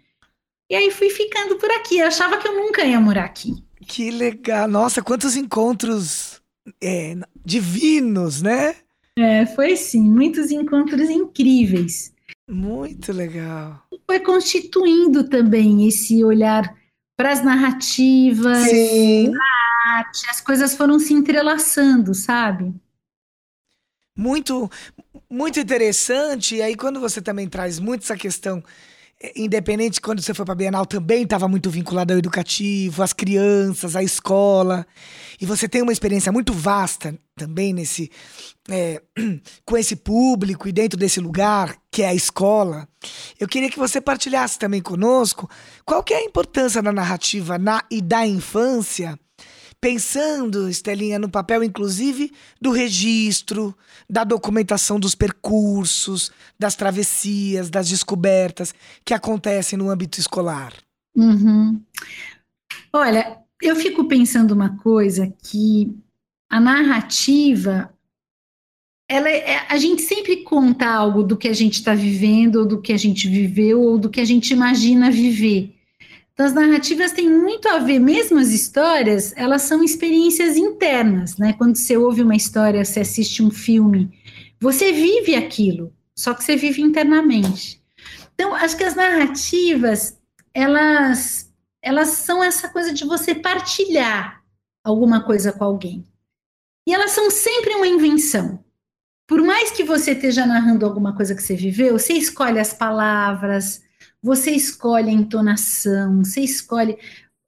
[0.69, 1.99] E aí fui ficando por aqui.
[1.99, 3.63] Eu achava que eu nunca ia morar aqui.
[3.87, 4.67] Que legal.
[4.67, 6.41] Nossa, quantos encontros
[6.81, 8.75] é, divinos, né?
[9.15, 12.12] É, foi sim, muitos encontros incríveis.
[12.47, 13.85] Muito legal.
[14.05, 16.75] Foi constituindo também esse olhar
[17.15, 22.73] para as narrativas, a arte, as coisas foram se entrelaçando, sabe?
[24.15, 24.69] Muito,
[25.29, 26.55] muito interessante.
[26.55, 28.63] E aí, quando você também traz muito essa questão
[29.35, 34.03] independente quando você foi para Bienal também estava muito vinculado ao educativo, às crianças, à
[34.03, 34.85] escola.
[35.39, 38.11] E você tem uma experiência muito vasta também nesse
[38.69, 39.01] é,
[39.65, 42.87] com esse público e dentro desse lugar que é a escola.
[43.39, 45.49] Eu queria que você partilhasse também conosco
[45.85, 49.17] qual que é a importância da narrativa na e da infância
[49.83, 53.75] pensando, Estelinha, no papel, inclusive, do registro,
[54.09, 60.71] da documentação dos percursos, das travessias, das descobertas que acontecem no âmbito escolar.
[61.13, 61.81] Uhum.
[62.93, 65.93] Olha, eu fico pensando uma coisa que
[66.49, 67.93] a narrativa,
[69.09, 72.81] ela é, a gente sempre conta algo do que a gente está vivendo, ou do
[72.81, 75.72] que a gente viveu, ou do que a gente imagina viver.
[76.33, 81.53] Então, as narrativas têm muito a ver, mesmo as histórias, elas são experiências internas, né?
[81.53, 84.11] Quando você ouve uma história, você assiste um filme,
[84.59, 87.79] você vive aquilo, só que você vive internamente.
[88.33, 90.19] Então, acho que as narrativas,
[90.55, 94.43] elas, elas são essa coisa de você partilhar
[94.83, 96.03] alguma coisa com alguém.
[96.87, 98.63] E elas são sempre uma invenção.
[99.27, 103.82] Por mais que você esteja narrando alguma coisa que você viveu, você escolhe as palavras,
[104.23, 106.97] você escolhe a entonação, você escolhe.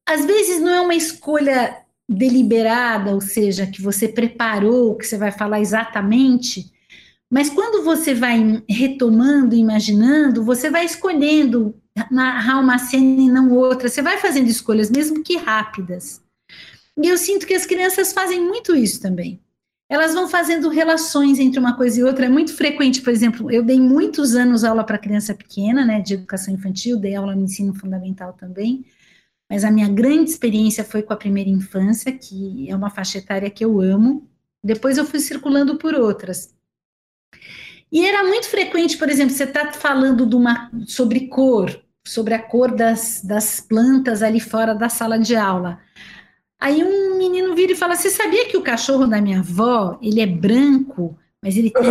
[0.06, 5.32] Às vezes não é uma escolha deliberada, ou seja, que você preparou, que você vai
[5.32, 6.72] falar exatamente,
[7.32, 11.74] mas quando você vai retomando, imaginando, você vai escolhendo
[12.12, 16.22] narrar uma cena e não outra, você vai fazendo escolhas, mesmo que rápidas.
[17.02, 19.42] E eu sinto que as crianças fazem muito isso também
[19.90, 22.26] elas vão fazendo relações entre uma coisa e outra.
[22.26, 26.16] É muito frequente, por exemplo, eu dei muitos anos aula para criança pequena, né, de
[26.16, 28.86] educação infantil, dei aula no ensino fundamental também,
[29.50, 33.50] mas a minha grande experiência foi com a primeira infância, que é uma faixa etária
[33.50, 34.28] que eu amo.
[34.64, 36.56] Depois eu fui circulando por outras.
[37.92, 42.76] E era muito frequente, por exemplo, você está falando uma, sobre cor, sobre a cor
[42.76, 45.80] das, das plantas ali fora da sala de aula.
[46.66, 50.20] Aí um menino vira e fala: Você sabia que o cachorro da minha avó ele
[50.20, 51.84] é branco, mas ele tem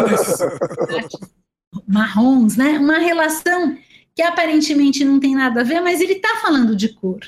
[1.86, 2.76] marrons, né?
[2.76, 3.78] Uma relação
[4.16, 7.20] que aparentemente não tem nada a ver, mas ele está falando de cor.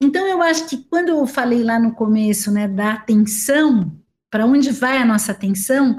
[0.00, 3.90] Então eu acho que quando eu falei lá no começo, né, da atenção,
[4.30, 5.98] para onde vai a nossa atenção?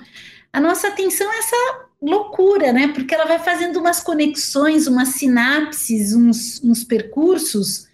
[0.54, 2.88] A nossa atenção é essa loucura, né?
[2.88, 7.91] Porque ela vai fazendo umas conexões, umas sinapses, uns, uns percursos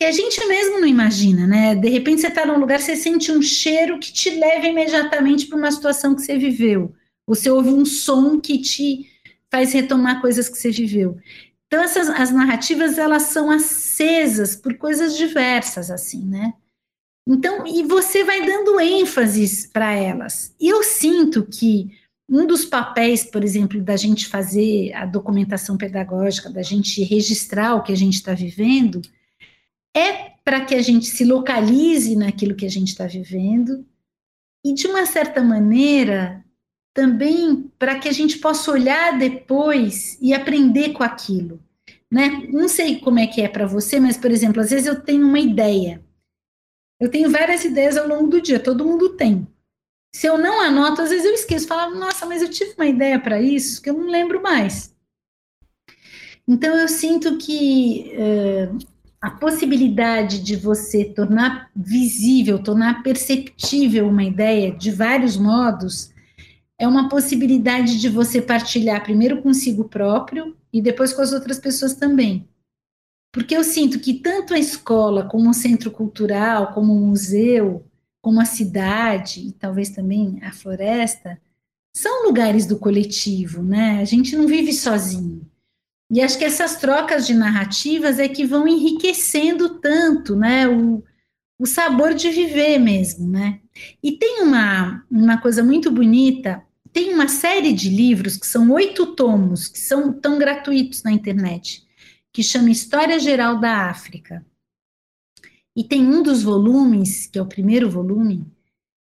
[0.00, 1.74] que a gente mesmo não imagina, né?
[1.74, 5.58] De repente você está num lugar, você sente um cheiro que te leva imediatamente para
[5.58, 6.94] uma situação que você viveu.
[7.26, 9.06] Você ouve um som que te
[9.50, 11.18] faz retomar coisas que você viveu.
[11.66, 16.54] Então essas as narrativas elas são acesas por coisas diversas assim, né?
[17.28, 20.54] Então, e você vai dando ênfases para elas.
[20.58, 21.90] E eu sinto que
[22.26, 27.82] um dos papéis, por exemplo, da gente fazer a documentação pedagógica, da gente registrar o
[27.82, 29.02] que a gente está vivendo,
[29.96, 33.86] é para que a gente se localize naquilo que a gente está vivendo
[34.64, 36.44] e, de uma certa maneira,
[36.94, 41.60] também para que a gente possa olhar depois e aprender com aquilo.
[42.10, 42.48] Né?
[42.50, 45.26] Não sei como é que é para você, mas, por exemplo, às vezes eu tenho
[45.26, 46.04] uma ideia.
[46.98, 49.46] Eu tenho várias ideias ao longo do dia, todo mundo tem.
[50.14, 53.18] Se eu não anoto, às vezes eu esqueço, falo, nossa, mas eu tive uma ideia
[53.18, 54.94] para isso que eu não lembro mais.
[56.46, 58.76] Então eu sinto que uh,
[59.20, 66.10] a possibilidade de você tornar visível, tornar perceptível uma ideia de vários modos,
[66.78, 71.94] é uma possibilidade de você partilhar primeiro consigo próprio e depois com as outras pessoas
[71.94, 72.48] também.
[73.30, 77.84] Porque eu sinto que tanto a escola, como o centro cultural, como o museu,
[78.22, 81.38] como a cidade e talvez também a floresta,
[81.94, 84.00] são lugares do coletivo, né?
[84.00, 85.49] A gente não vive sozinho.
[86.10, 91.04] E acho que essas trocas de narrativas é que vão enriquecendo tanto, né, o,
[91.56, 93.60] o sabor de viver mesmo, né?
[94.02, 99.14] E tem uma, uma coisa muito bonita, tem uma série de livros que são oito
[99.14, 101.86] tomos, que são tão gratuitos na internet,
[102.32, 104.44] que chama História Geral da África.
[105.76, 108.44] E tem um dos volumes, que é o primeiro volume,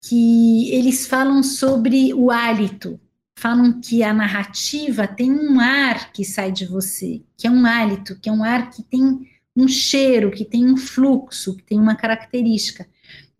[0.01, 2.99] que eles falam sobre o hálito,
[3.37, 8.19] falam que a narrativa tem um ar que sai de você, que é um hálito,
[8.19, 11.95] que é um ar que tem um cheiro, que tem um fluxo, que tem uma
[11.95, 12.87] característica.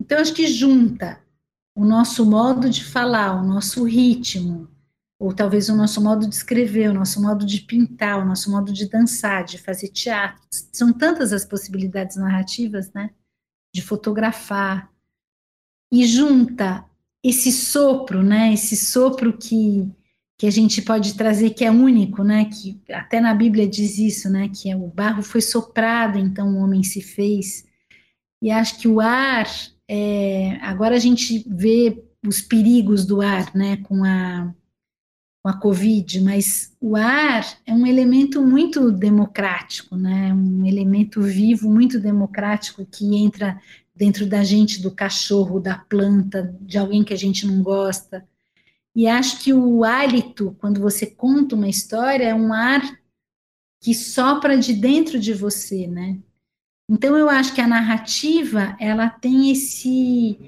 [0.00, 1.20] Então, acho que junta
[1.74, 4.68] o nosso modo de falar, o nosso ritmo,
[5.18, 8.72] ou talvez o nosso modo de escrever, o nosso modo de pintar, o nosso modo
[8.72, 10.42] de dançar, de fazer teatro.
[10.50, 13.10] São tantas as possibilidades narrativas, né?
[13.74, 14.90] De fotografar.
[15.90, 16.84] E junta
[17.24, 18.52] esse sopro, né?
[18.52, 19.90] Esse sopro que
[20.38, 22.44] que a gente pode trazer que é único, né?
[22.44, 24.50] Que até na Bíblia diz isso, né?
[24.50, 27.64] Que é, o barro foi soprado, então o homem se fez.
[28.42, 29.46] E acho que o ar,
[29.88, 33.78] é, agora a gente vê os perigos do ar, né?
[33.78, 34.54] Com a
[35.42, 40.34] com a Covid, mas o ar é um elemento muito democrático, né?
[40.34, 43.56] Um elemento vivo, muito democrático que entra
[43.96, 48.26] dentro da gente, do cachorro, da planta, de alguém que a gente não gosta.
[48.94, 52.82] E acho que o hálito, quando você conta uma história, é um ar
[53.80, 56.18] que sopra de dentro de você, né?
[56.88, 60.38] Então eu acho que a narrativa, ela tem esse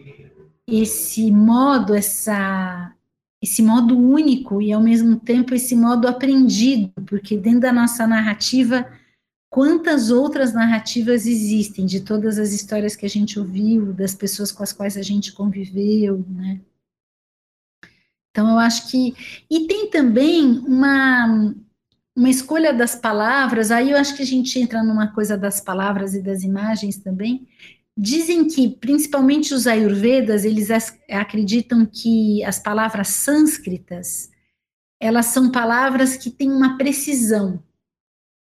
[0.67, 2.95] esse modo, essa
[3.41, 8.87] esse modo único e ao mesmo tempo esse modo aprendido, porque dentro da nossa narrativa
[9.51, 14.63] quantas outras narrativas existem de todas as histórias que a gente ouviu, das pessoas com
[14.63, 16.61] as quais a gente conviveu, né?
[18.31, 19.15] Então eu acho que
[19.51, 21.55] e tem também uma
[22.19, 26.15] uma escolha das palavras, aí eu acho que a gente entra numa coisa das palavras
[26.15, 27.47] e das imagens também.
[27.97, 30.69] Dizem que, principalmente os ayurvedas, eles
[31.09, 34.31] acreditam que as palavras sânscritas,
[35.01, 37.63] elas são palavras que têm uma precisão,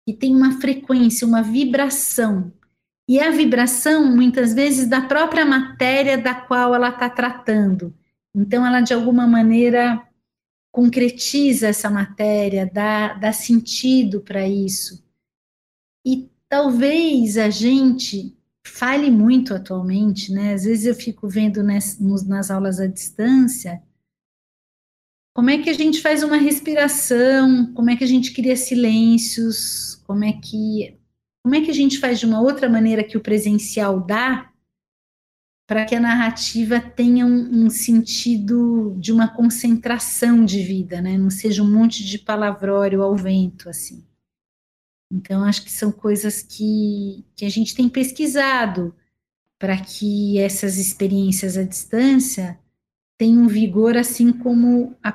[0.09, 2.51] que tem uma frequência, uma vibração.
[3.07, 7.95] E a vibração, muitas vezes, da própria matéria da qual ela está tratando.
[8.35, 10.03] Então, ela, de alguma maneira,
[10.73, 15.05] concretiza essa matéria, dá, dá sentido para isso.
[16.07, 18.35] E talvez a gente
[18.67, 20.55] fale muito atualmente, né?
[20.55, 23.83] Às vezes eu fico vendo nas, nas aulas à distância
[25.39, 29.95] como é que a gente faz uma respiração, como é que a gente cria silêncios,
[30.05, 30.99] como é que
[31.45, 34.51] como é que a gente faz de uma outra maneira que o presencial dá
[35.65, 41.17] para que a narrativa tenha um, um, sentido de uma concentração de vida, né?
[41.17, 44.05] Não seja um monte de palavrório ao vento, assim.
[45.09, 48.93] Então, acho que são coisas que, que a gente tem pesquisado
[49.57, 52.59] para que essas experiências à distância
[53.19, 55.13] tenham vigor, assim como a,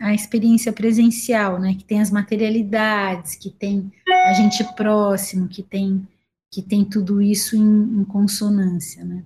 [0.00, 1.74] a experiência presencial, né?
[1.74, 6.06] Que tem as materialidades, que tem a gente próximo, que tem,
[6.48, 9.24] que tem tudo isso em, em consonância, né?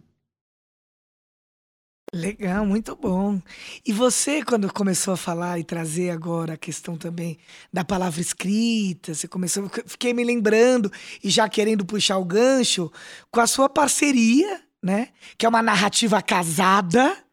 [2.15, 3.43] Legal, muito bom.
[3.85, 7.37] E você, quando começou a falar e trazer agora a questão também
[7.71, 10.91] da palavra escrita, você começou, fiquei me lembrando
[11.23, 12.91] e já querendo puxar o gancho
[13.31, 15.09] com a sua parceria, né?
[15.37, 17.26] Que é uma narrativa casada,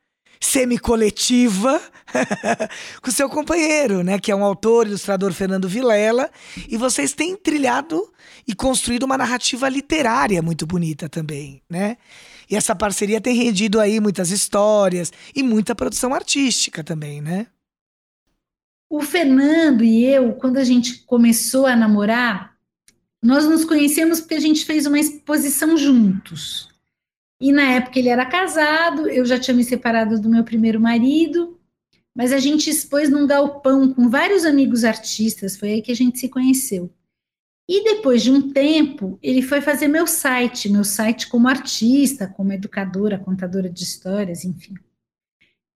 [0.44, 1.82] semi-coletiva,
[3.02, 4.20] com seu companheiro, né?
[4.20, 6.30] Que é um autor, ilustrador Fernando Vilela,
[6.68, 8.12] e vocês têm trilhado
[8.46, 11.98] e construído uma narrativa literária muito bonita também, né?
[12.50, 17.48] E essa parceria tem rendido aí muitas histórias e muita produção artística também, né?
[18.90, 22.54] O Fernando e eu, quando a gente começou a namorar,
[23.24, 26.73] nós nos conhecemos porque a gente fez uma exposição juntos.
[27.44, 31.60] E na época ele era casado, eu já tinha me separado do meu primeiro marido,
[32.16, 36.18] mas a gente expôs num galpão com vários amigos artistas, foi aí que a gente
[36.20, 36.90] se conheceu.
[37.68, 42.54] E depois de um tempo, ele foi fazer meu site, meu site como artista, como
[42.54, 44.76] educadora, contadora de histórias, enfim.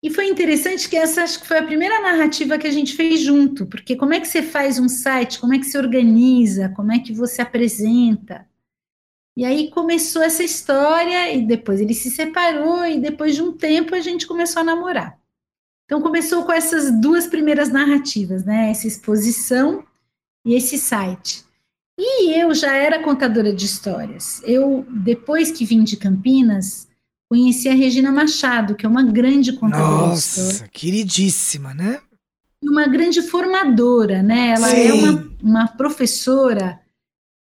[0.02, 3.20] E foi interessante que essa acho que foi a primeira narrativa que a gente fez
[3.20, 6.92] junto, porque como é que você faz um site, como é que se organiza, como
[6.92, 8.46] é que você apresenta.
[9.36, 13.94] E aí começou essa história, e depois ele se separou, e depois de um tempo
[13.94, 15.18] a gente começou a namorar.
[15.84, 18.70] Então começou com essas duas primeiras narrativas, né?
[18.70, 19.84] Essa exposição
[20.46, 21.44] e esse site.
[21.98, 24.40] E eu já era contadora de histórias.
[24.44, 26.88] Eu, depois que vim de Campinas,
[27.28, 30.70] conheci a Regina Machado, que é uma grande contadora Nossa, de histórias.
[30.72, 32.00] queridíssima, né?
[32.62, 34.54] Uma grande formadora, né?
[34.56, 34.88] Ela é Sim.
[34.88, 36.80] é uma, uma professora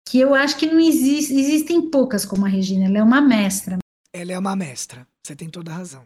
[0.06, 3.78] que eu acho que não existe, existem poucas como a Regina, ela é uma mestra.
[4.12, 6.04] Ela é uma mestra, você tem toda a razão.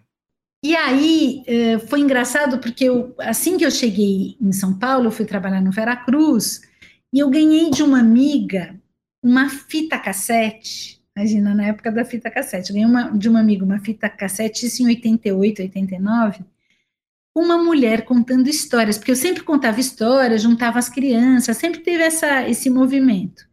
[0.64, 5.12] E aí eh, foi engraçado porque eu, assim que eu cheguei em São Paulo, eu
[5.12, 6.62] fui trabalhar no Veracruz,
[7.14, 8.76] e eu ganhei de uma amiga
[9.24, 11.02] uma fita cassete.
[11.16, 12.70] Imagina, na época da fita cassete.
[12.70, 16.46] Eu ganhei uma, de uma amiga uma fita cassete, isso em 88, 89,
[17.36, 22.48] uma mulher contando histórias, porque eu sempre contava histórias, juntava as crianças, sempre teve essa,
[22.50, 23.47] esse movimento.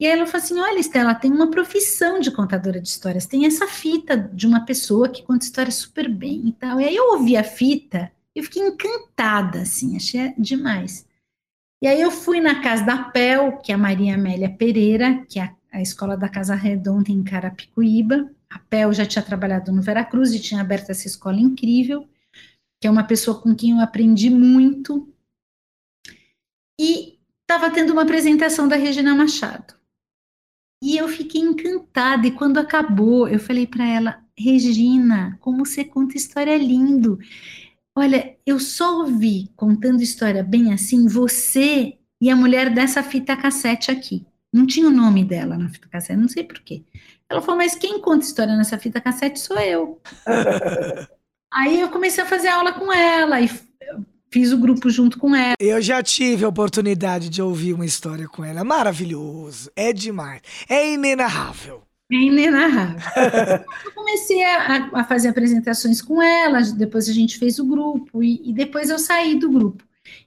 [0.00, 3.46] E aí ela falou assim: olha, Estela, tem uma profissão de contadora de histórias, tem
[3.46, 6.80] essa fita de uma pessoa que conta histórias super bem e tal.
[6.80, 11.06] E aí eu ouvi a fita, eu fiquei encantada, assim, achei demais.
[11.82, 15.38] E aí eu fui na casa da PEL, que é a Maria Amélia Pereira, que
[15.38, 18.30] é a, a escola da Casa Redonda em Carapicuíba.
[18.50, 22.08] A PEL já tinha trabalhado no Veracruz e tinha aberto essa escola incrível,
[22.80, 25.12] que é uma pessoa com quem eu aprendi muito.
[26.80, 29.77] E estava tendo uma apresentação da Regina Machado.
[30.82, 36.16] E eu fiquei encantada, e quando acabou, eu falei para ela, Regina, como você conta
[36.16, 37.18] história lindo.
[37.96, 43.90] Olha, eu só ouvi contando história bem assim, você e a mulher dessa fita cassete
[43.90, 44.24] aqui.
[44.52, 46.84] Não tinha o nome dela na fita cassete, não sei porquê.
[47.28, 50.00] Ela falou, mas quem conta história nessa fita cassete sou eu.
[51.52, 53.48] Aí eu comecei a fazer aula com ela e
[54.30, 55.54] fiz o grupo junto com ela.
[55.58, 58.64] Eu já tive a oportunidade de ouvir uma história com ela.
[58.64, 61.82] Maravilhoso, é demais, é inenarrável.
[62.10, 63.00] É inenarrável.
[63.84, 68.40] eu comecei a, a, fazer apresentações com ela, depois a gente fez o grupo, e,
[68.48, 69.84] e depois eu saí do grupo.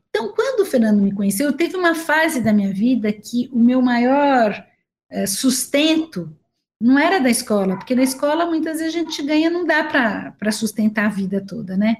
[0.09, 3.81] Então, quando o Fernando me conheceu, teve uma fase da minha vida que o meu
[3.81, 4.63] maior
[5.09, 6.35] é, sustento
[6.79, 10.51] não era da escola, porque na escola muitas vezes a gente ganha, não dá para
[10.51, 11.97] sustentar a vida toda, né?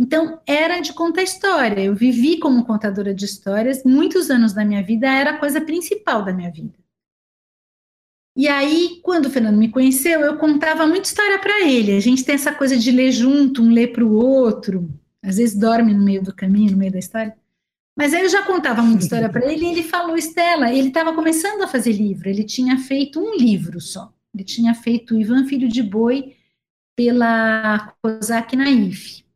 [0.00, 1.78] Então, era de contar história.
[1.78, 6.24] Eu vivi como contadora de histórias, muitos anos da minha vida era a coisa principal
[6.24, 6.72] da minha vida.
[8.34, 11.94] E aí, quando o Fernando me conheceu, eu contava muita história para ele.
[11.94, 14.88] A gente tem essa coisa de ler junto, um ler para o outro.
[15.22, 17.36] Às vezes dorme no meio do caminho, no meio da história.
[17.94, 21.12] Mas aí eu já contava muita história para ele e ele falou, Estela, ele estava
[21.12, 22.26] começando a fazer livro.
[22.26, 24.10] Ele tinha feito um livro só.
[24.34, 26.34] Ele tinha feito Ivan Filho de Boi
[26.96, 29.28] pela Kozak Naif.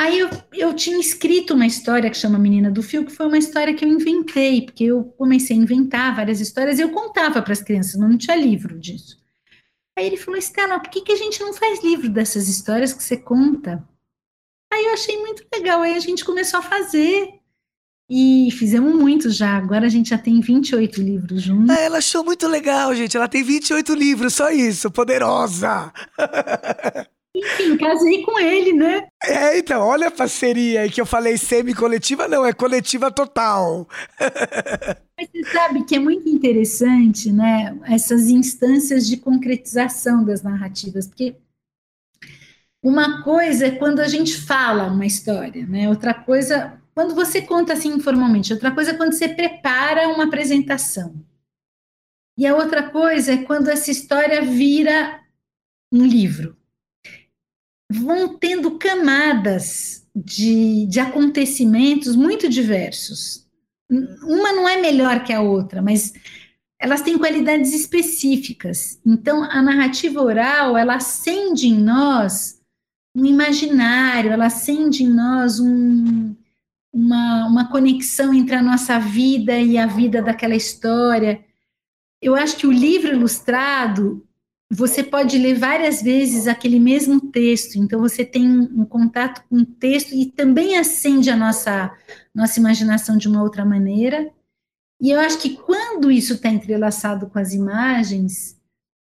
[0.00, 3.36] Aí eu, eu tinha escrito uma história que chama Menina do Fio, que foi uma
[3.36, 7.52] história que eu inventei, porque eu comecei a inventar várias histórias e eu contava para
[7.52, 9.20] as crianças, não tinha livro disso.
[9.98, 13.02] Aí ele falou, Estela, por que, que a gente não faz livro dessas histórias que
[13.02, 13.86] você conta?
[14.72, 17.34] Aí eu achei muito legal, aí a gente começou a fazer.
[18.08, 19.54] E fizemos muitos já.
[19.54, 21.76] Agora a gente já tem 28 livros juntos.
[21.76, 23.18] Ah, ela achou muito legal, gente.
[23.18, 24.90] Ela tem 28 livros, só isso.
[24.90, 25.92] Poderosa.
[27.40, 29.08] Enfim, casei com ele, né?
[29.22, 33.88] É, então, olha a parceria aí que eu falei semi-coletiva, não, é coletiva total.
[35.18, 37.78] Mas você sabe que é muito interessante, né?
[37.84, 41.36] Essas instâncias de concretização das narrativas, porque
[42.82, 45.88] uma coisa é quando a gente fala uma história, né?
[45.88, 51.14] Outra coisa, quando você conta assim informalmente, outra coisa é quando você prepara uma apresentação.
[52.36, 55.20] E a outra coisa é quando essa história vira
[55.92, 56.56] um livro.
[57.90, 63.46] Vão tendo camadas de, de acontecimentos muito diversos.
[63.90, 66.12] Uma não é melhor que a outra, mas
[66.80, 69.00] elas têm qualidades específicas.
[69.04, 72.60] Então, a narrativa oral, ela acende em nós
[73.14, 76.34] um imaginário, ela acende em nós um,
[76.92, 81.44] uma, uma conexão entre a nossa vida e a vida daquela história.
[82.22, 84.26] Eu acho que o livro ilustrado,
[84.72, 89.66] você pode ler várias vezes aquele mesmo texto, então você tem um contato com o
[89.66, 91.92] texto e também acende a nossa,
[92.32, 94.30] nossa imaginação de uma outra maneira.
[95.00, 98.56] E eu acho que quando isso está entrelaçado com as imagens,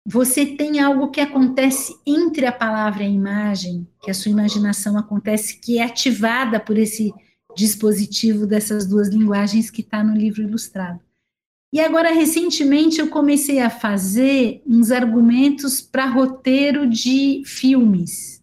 [0.07, 4.99] você tem algo que acontece entre a palavra e a imagem, que a sua imaginação
[4.99, 7.11] acontece, que é ativada por esse
[7.57, 11.01] dispositivo dessas duas linguagens que está no livro ilustrado.
[11.75, 18.41] E agora, recentemente, eu comecei a fazer uns argumentos para roteiro de filmes.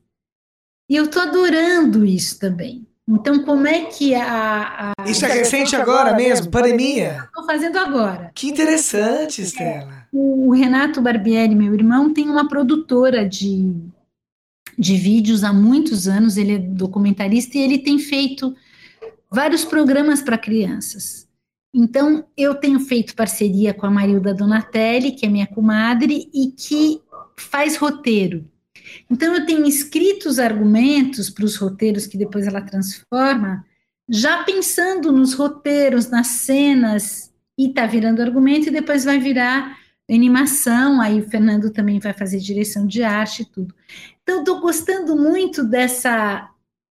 [0.90, 2.86] E eu estou adorando isso também.
[3.08, 4.94] Então, como é que a.
[4.98, 6.52] a isso é recente agora, agora mesmo?
[6.52, 7.24] Pandemia?
[7.24, 8.32] Estou fazendo agora.
[8.36, 10.06] Que interessante, Estela.
[10.12, 13.74] O Renato Barbieri, meu irmão, tem uma produtora de,
[14.78, 18.54] de vídeos há muitos anos, ele é documentarista e ele tem feito
[19.32, 21.31] vários programas para crianças.
[21.74, 27.02] Então, eu tenho feito parceria com a Marilda Donatelli, que é minha comadre, e que
[27.38, 28.46] faz roteiro.
[29.10, 33.66] Então, eu tenho escrito os argumentos para os roteiros que depois ela transforma,
[34.10, 39.78] já pensando nos roteiros, nas cenas, e está virando argumento, e depois vai virar
[40.10, 43.74] animação, aí o Fernando também vai fazer direção de arte e tudo.
[44.22, 46.50] Então, estou gostando muito dessa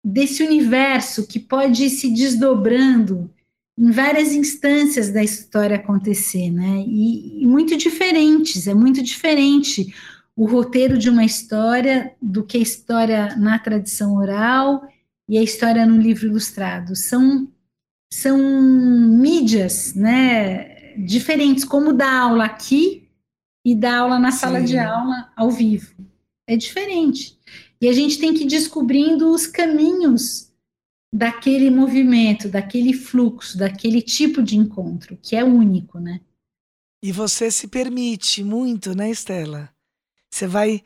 [0.06, 3.32] desse universo que pode ir se desdobrando
[3.78, 6.84] em várias instâncias da história acontecer, né?
[6.88, 9.94] E, e, muito diferentes, é muito diferente
[10.36, 14.88] o roteiro de uma história do que a história na tradição oral
[15.28, 16.96] e a história no livro ilustrado.
[16.96, 17.48] São,
[18.12, 20.96] são mídias, né?
[20.96, 23.10] Diferentes, como dar aula aqui
[23.66, 24.38] e dar aula na Sim.
[24.38, 25.96] sala de aula ao vivo.
[26.48, 27.38] É diferente.
[27.82, 30.53] E a gente tem que ir descobrindo os caminhos
[31.14, 36.20] daquele movimento, daquele fluxo, daquele tipo de encontro, que é único, né?
[37.04, 39.70] E você se permite muito, né, Estela?
[40.32, 40.82] Você vai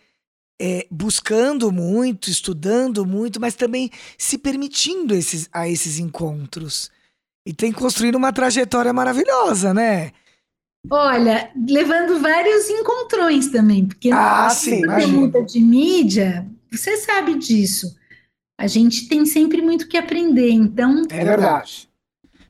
[0.59, 6.91] é, buscando muito, estudando muito, mas também se permitindo esses, a esses encontros.
[7.45, 10.11] E tem construído uma trajetória maravilhosa, né?
[10.89, 17.96] Olha, levando vários encontrões também, porque ah, sim, muda de mídia, você sabe disso.
[18.57, 21.03] A gente tem sempre muito que aprender, então.
[21.09, 21.87] É verdade.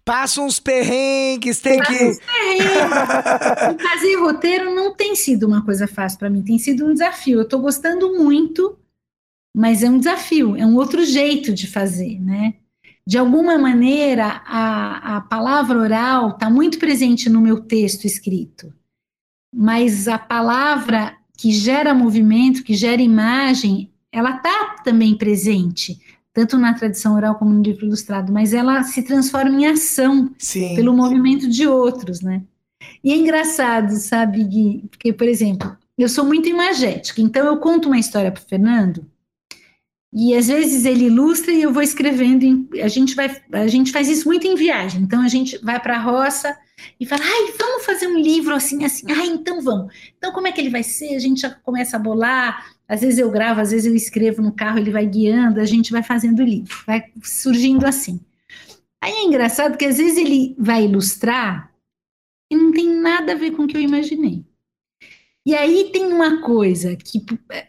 [0.05, 2.03] Passa uns perrengues, tem Passa que.
[2.05, 3.83] Uns perrengues.
[3.89, 7.39] fazer roteiro não tem sido uma coisa fácil para mim, tem sido um desafio.
[7.39, 8.79] Eu estou gostando muito,
[9.55, 12.53] mas é um desafio, é um outro jeito de fazer, né?
[13.07, 18.73] de alguma maneira, a, a palavra oral está muito presente no meu texto escrito,
[19.55, 25.99] mas a palavra que gera movimento, que gera imagem, ela está também presente,
[26.33, 30.75] tanto na tradição oral como no livro ilustrado, mas ela se transforma em ação Sim.
[30.75, 32.41] pelo movimento de outros, né?
[33.03, 34.85] E é engraçado, sabe, Gui?
[34.89, 39.05] Porque, por exemplo, eu sou muito imagética, então eu conto uma história para o Fernando,
[40.19, 42.41] e às vezes ele ilustra e eu vou escrevendo.
[42.41, 45.03] Em, a, gente vai, a gente faz isso muito em viagem.
[45.03, 46.57] Então a gente vai para a roça
[46.99, 49.05] e fala: ai, vamos fazer um livro assim, assim.
[49.11, 49.93] Ai, então vamos.
[50.17, 51.15] Então como é que ele vai ser?
[51.15, 52.65] A gente já começa a bolar.
[52.87, 55.91] Às vezes eu gravo, às vezes eu escrevo no carro, ele vai guiando, a gente
[55.91, 58.19] vai fazendo o livro, vai surgindo assim.
[58.99, 61.71] Aí é engraçado que às vezes ele vai ilustrar
[62.49, 64.46] e não tem nada a ver com o que eu imaginei.
[65.47, 67.23] E aí tem uma coisa que,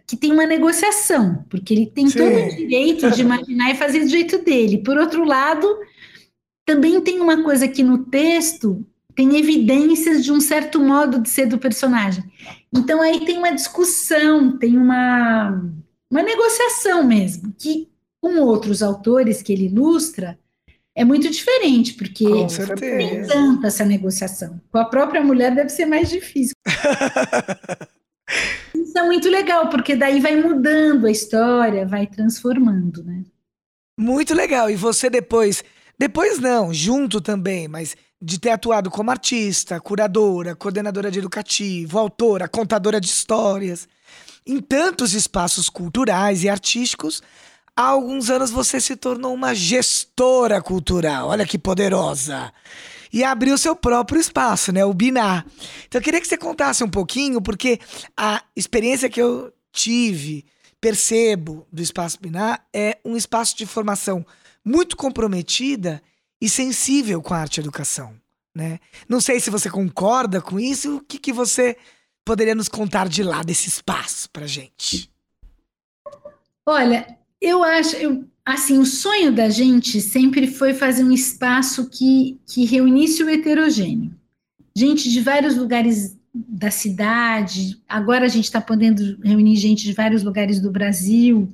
[0.05, 2.19] que tem uma negociação, porque ele tem Sim.
[2.19, 4.79] todo o direito de imaginar e fazer do jeito dele.
[4.79, 5.65] Por outro lado,
[6.67, 11.47] também tem uma coisa que no texto tem evidências de um certo modo de ser
[11.47, 12.25] do personagem.
[12.75, 15.65] Então aí tem uma discussão, tem uma,
[16.11, 17.89] uma negociação mesmo, que
[18.21, 20.37] com outros autores que ele ilustra,
[20.99, 23.33] é muito diferente, porque Com tem certeza.
[23.33, 24.61] tanta essa negociação.
[24.69, 26.55] Com a própria mulher deve ser mais difícil.
[28.75, 33.23] Isso é muito legal, porque daí vai mudando a história, vai transformando, né?
[33.97, 34.69] Muito legal.
[34.69, 35.63] E você depois,
[35.97, 42.49] depois não, junto também, mas de ter atuado como artista, curadora, coordenadora de educativo, autora,
[42.49, 43.89] contadora de histórias,
[44.45, 47.23] em tantos espaços culturais e artísticos,
[47.79, 51.29] há alguns anos você se tornou uma gestora cultural.
[51.29, 52.53] Olha que poderosa.
[53.13, 54.85] E abriu seu próprio espaço, né?
[54.85, 55.47] O Binar.
[55.87, 57.79] Então eu queria que você contasse um pouquinho, porque
[58.17, 60.45] a experiência que eu tive,
[60.81, 64.27] percebo do Espaço Binar é um espaço de formação
[64.65, 66.03] muito comprometida
[66.41, 68.13] e sensível com a arte e educação,
[68.55, 68.81] né?
[69.09, 71.77] Não sei se você concorda com isso, o que, que você
[72.25, 75.11] poderia nos contar de lá desse espaço pra gente?
[76.67, 82.41] Olha, eu acho, eu, assim, o sonho da gente sempre foi fazer um espaço que,
[82.47, 84.15] que reunisse o heterogêneo.
[84.77, 90.23] Gente de vários lugares da cidade, agora a gente está podendo reunir gente de vários
[90.23, 91.49] lugares do Brasil,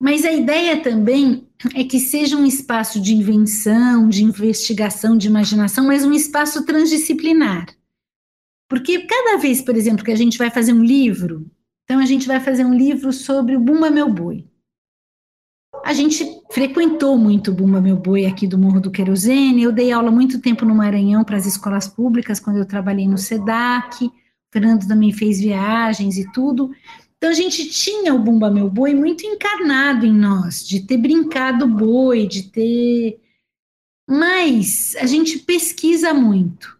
[0.00, 5.86] mas a ideia também é que seja um espaço de invenção, de investigação, de imaginação,
[5.86, 7.66] mas um espaço transdisciplinar.
[8.68, 11.50] Porque cada vez, por exemplo, que a gente vai fazer um livro,
[11.84, 14.46] então a gente vai fazer um livro sobre o Bumba Meu Boi.
[15.88, 19.62] A gente frequentou muito o Bumba Meu Boi aqui do Morro do Querosene.
[19.62, 23.16] Eu dei aula muito tempo no Maranhão para as escolas públicas, quando eu trabalhei no
[23.16, 24.04] SEDAC.
[24.04, 24.12] O
[24.52, 26.70] Fernando também fez viagens e tudo.
[27.16, 31.66] Então a gente tinha o Bumba Meu Boi muito encarnado em nós, de ter brincado
[31.66, 33.18] boi, de ter.
[34.06, 36.76] Mas a gente pesquisa muito.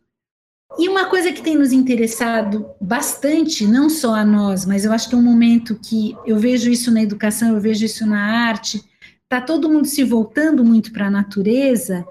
[0.78, 5.08] E uma coisa que tem nos interessado bastante, não só a nós, mas eu acho
[5.08, 8.86] que é um momento que eu vejo isso na educação, eu vejo isso na arte,
[9.28, 12.06] está todo mundo se voltando muito para a natureza,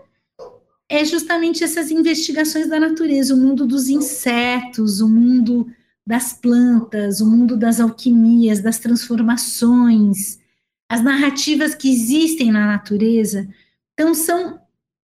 [0.87, 5.67] é justamente essas investigações da natureza, o mundo dos insetos, o mundo
[6.05, 10.39] das plantas, o mundo das alquimias, das transformações,
[10.87, 13.49] as narrativas que existem na natureza.
[13.93, 14.61] Então, são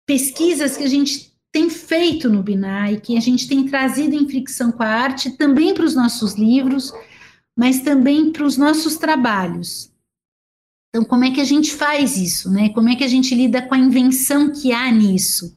[0.07, 4.27] pesquisas que a gente tem feito no Binar e que a gente tem trazido em
[4.27, 6.93] fricção com a arte também para os nossos livros,
[7.55, 9.89] mas também para os nossos trabalhos.
[10.91, 12.68] Então, como é que a gente faz isso, né?
[12.70, 15.57] Como é que a gente lida com a invenção que há nisso?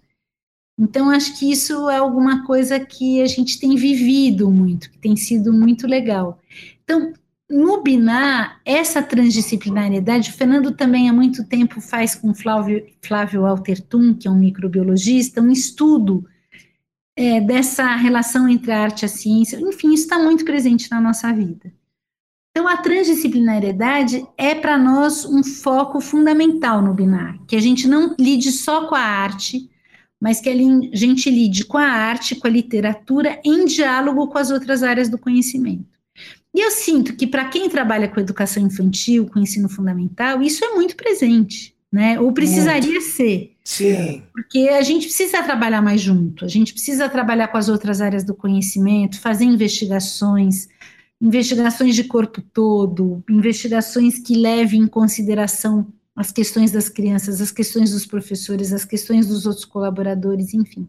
[0.77, 5.15] Então, acho que isso é alguma coisa que a gente tem vivido muito, que tem
[5.15, 6.39] sido muito legal.
[6.83, 7.13] Então,
[7.49, 14.13] no Binar, essa transdisciplinariedade, o Fernando também há muito tempo faz com Flávio, Flávio Altertum,
[14.13, 16.25] que é um microbiologista, um estudo
[17.15, 19.59] é, dessa relação entre a arte e a ciência.
[19.59, 21.71] Enfim, isso está muito presente na nossa vida.
[22.55, 28.15] Então, a transdisciplinariedade é para nós um foco fundamental no Binar, que a gente não
[28.19, 29.71] lide só com a arte,
[30.21, 30.55] mas que a
[30.95, 35.17] gente lide com a arte, com a literatura, em diálogo com as outras áreas do
[35.17, 35.97] conhecimento.
[36.53, 40.75] E eu sinto que para quem trabalha com educação infantil, com ensino fundamental, isso é
[40.75, 42.19] muito presente, né?
[42.19, 43.01] Ou precisaria muito.
[43.01, 43.55] ser.
[43.63, 44.21] Sim.
[44.31, 48.23] Porque a gente precisa trabalhar mais junto, a gente precisa trabalhar com as outras áreas
[48.23, 50.67] do conhecimento, fazer investigações,
[51.23, 57.91] investigações de corpo todo, investigações que levem em consideração as questões das crianças, as questões
[57.91, 60.85] dos professores, as questões dos outros colaboradores, enfim.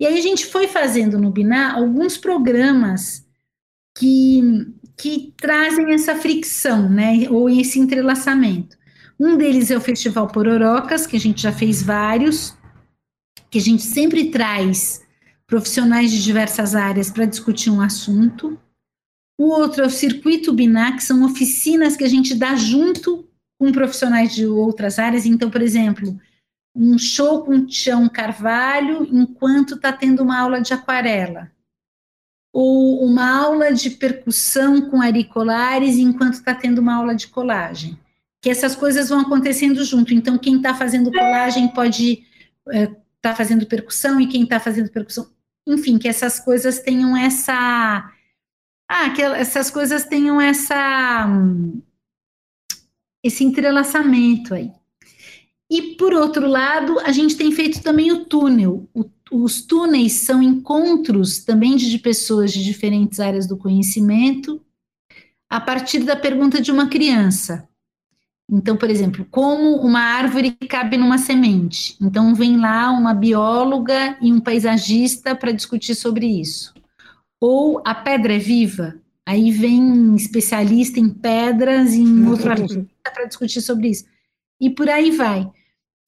[0.00, 3.24] E aí a gente foi fazendo no Binar alguns programas
[3.96, 4.66] que,
[4.96, 8.78] que trazem essa fricção, né, ou esse entrelaçamento.
[9.20, 12.56] Um deles é o Festival Pororocas, que a gente já fez vários,
[13.50, 15.02] que a gente sempre traz
[15.46, 18.58] profissionais de diversas áreas para discutir um assunto.
[19.38, 23.28] O outro é o Circuito Binar, que são oficinas que a gente dá junto
[23.58, 25.26] com profissionais de outras áreas.
[25.26, 26.18] Então, por exemplo,
[26.74, 31.50] um show com Tião Carvalho enquanto está tendo uma aula de aquarela
[32.58, 37.98] ou uma aula de percussão com auriculares enquanto está tendo uma aula de colagem.
[38.40, 40.14] Que essas coisas vão acontecendo junto.
[40.14, 42.24] Então, quem está fazendo colagem pode
[42.66, 45.28] estar é, tá fazendo percussão e quem está fazendo percussão.
[45.66, 48.10] Enfim, que essas coisas tenham essa.
[48.88, 51.26] Ah, que essas coisas tenham essa.
[53.22, 54.70] Esse entrelaçamento aí.
[55.68, 58.88] E, por outro lado, a gente tem feito também o túnel.
[58.94, 64.62] O os túneis são encontros também de, de pessoas de diferentes áreas do conhecimento,
[65.48, 67.68] a partir da pergunta de uma criança.
[68.48, 71.96] Então, por exemplo, como uma árvore cabe numa semente?
[72.00, 76.72] Então, vem lá uma bióloga e um paisagista para discutir sobre isso.
[77.40, 79.00] Ou a pedra é viva?
[79.24, 84.04] Aí vem especialista em pedras e em outro artista para discutir sobre isso.
[84.60, 85.50] E por aí vai.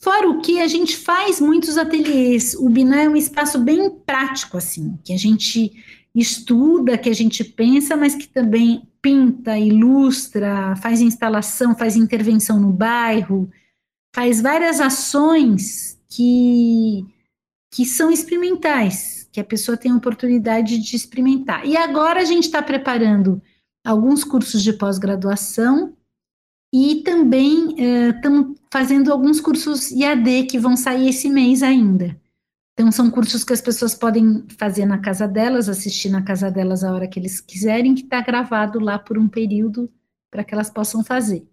[0.01, 2.55] Fora o que a gente faz muitos ateliês.
[2.55, 5.73] O Biná é um espaço bem prático, assim, que a gente
[6.15, 12.73] estuda, que a gente pensa, mas que também pinta, ilustra, faz instalação, faz intervenção no
[12.73, 13.51] bairro,
[14.15, 17.05] faz várias ações que,
[17.73, 21.65] que são experimentais, que a pessoa tem a oportunidade de experimentar.
[21.65, 23.41] E agora a gente está preparando
[23.85, 25.97] alguns cursos de pós-graduação
[26.75, 27.77] e também
[28.11, 32.21] estamos uh, fazendo alguns cursos IAD que vão sair esse mês ainda.
[32.73, 36.83] Então, são cursos que as pessoas podem fazer na casa delas, assistir na casa delas
[36.83, 39.91] a hora que eles quiserem, que está gravado lá por um período
[40.31, 41.47] para que elas possam fazer.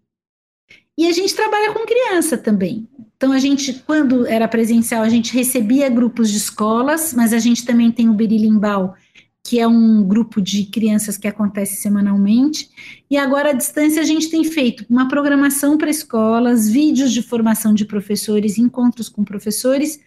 [0.97, 2.87] E a gente trabalha com criança também.
[3.15, 7.65] Então, a gente, quando era presencial, a gente recebia grupos de escolas, mas a gente
[7.65, 8.95] também tem o Berilimbau,
[9.43, 12.69] que é um grupo de crianças que acontece semanalmente.
[13.09, 17.73] E agora, à distância, a gente tem feito uma programação para escolas, vídeos de formação
[17.73, 19.99] de professores, encontros com professores,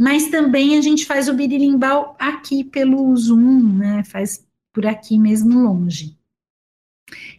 [0.00, 4.02] mas também a gente faz o birilimbal aqui pelo Zoom, né?
[4.04, 6.16] Faz por aqui mesmo longe.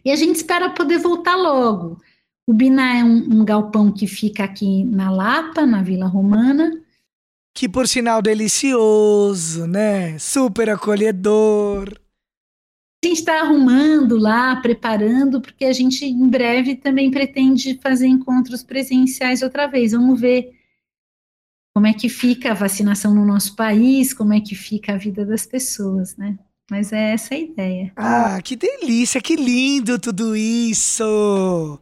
[0.04, 2.02] E a gente espera poder voltar logo.
[2.50, 6.82] O Biná é um, um galpão que fica aqui na Lapa, na Vila Romana,
[7.54, 10.18] que por sinal delicioso, né?
[10.18, 11.94] Super acolhedor.
[13.04, 18.64] A gente está arrumando lá, preparando, porque a gente em breve também pretende fazer encontros
[18.64, 19.92] presenciais outra vez.
[19.92, 20.50] Vamos ver
[21.72, 25.24] como é que fica a vacinação no nosso país, como é que fica a vida
[25.24, 26.36] das pessoas, né?
[26.70, 27.92] Mas é essa a ideia.
[27.96, 31.80] Ah, que delícia, que lindo tudo isso!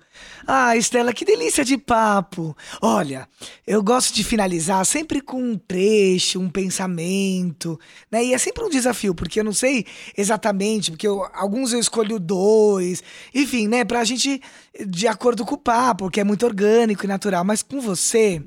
[0.50, 2.56] Ah, Estela, que delícia de papo!
[2.82, 3.28] Olha,
[3.68, 7.78] eu gosto de finalizar sempre com um trecho, um pensamento,
[8.10, 8.24] né?
[8.24, 9.86] E é sempre um desafio, porque eu não sei
[10.18, 13.04] exatamente, porque eu, alguns eu escolho dois,
[13.36, 13.84] enfim, né?
[13.84, 14.42] Pra gente,
[14.88, 18.42] de acordo com o papo, que é muito orgânico e natural, mas com você,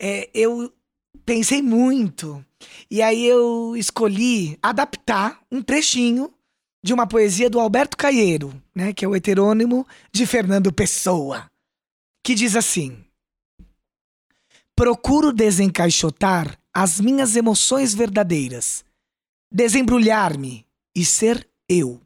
[0.00, 0.72] é, eu
[1.26, 2.42] pensei muito.
[2.90, 6.32] E aí eu escolhi adaptar um trechinho
[6.88, 11.46] de uma poesia do Alberto Caieiro, né, que é o heterônimo de Fernando Pessoa,
[12.24, 13.04] que diz assim:
[14.74, 18.86] Procuro desencaixotar as minhas emoções verdadeiras,
[19.52, 20.66] desembrulhar-me
[20.96, 22.00] e ser eu.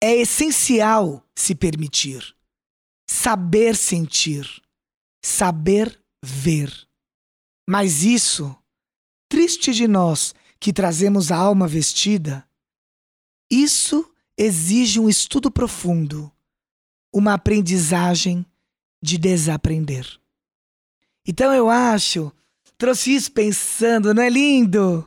[0.00, 2.36] É essencial se permitir,
[3.10, 4.62] saber sentir,
[5.24, 6.72] saber ver.
[7.68, 8.56] Mas isso,
[9.28, 12.46] triste de nós que trazemos a alma vestida,
[13.52, 16.32] isso exige um estudo profundo,
[17.12, 18.46] uma aprendizagem
[19.02, 20.06] de desaprender.
[21.26, 22.32] Então eu acho,
[22.78, 25.06] trouxe isso pensando, não é lindo?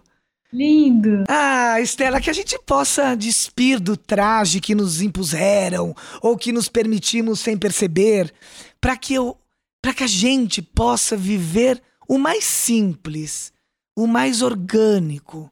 [0.54, 1.26] Lindo.
[1.28, 6.70] Ah, Estela, que a gente possa despir do traje que nos impuseram ou que nos
[6.70, 8.34] permitimos sem perceber,
[8.80, 9.36] para que eu,
[9.82, 13.52] para que a gente possa viver o mais simples,
[13.96, 15.52] o mais orgânico.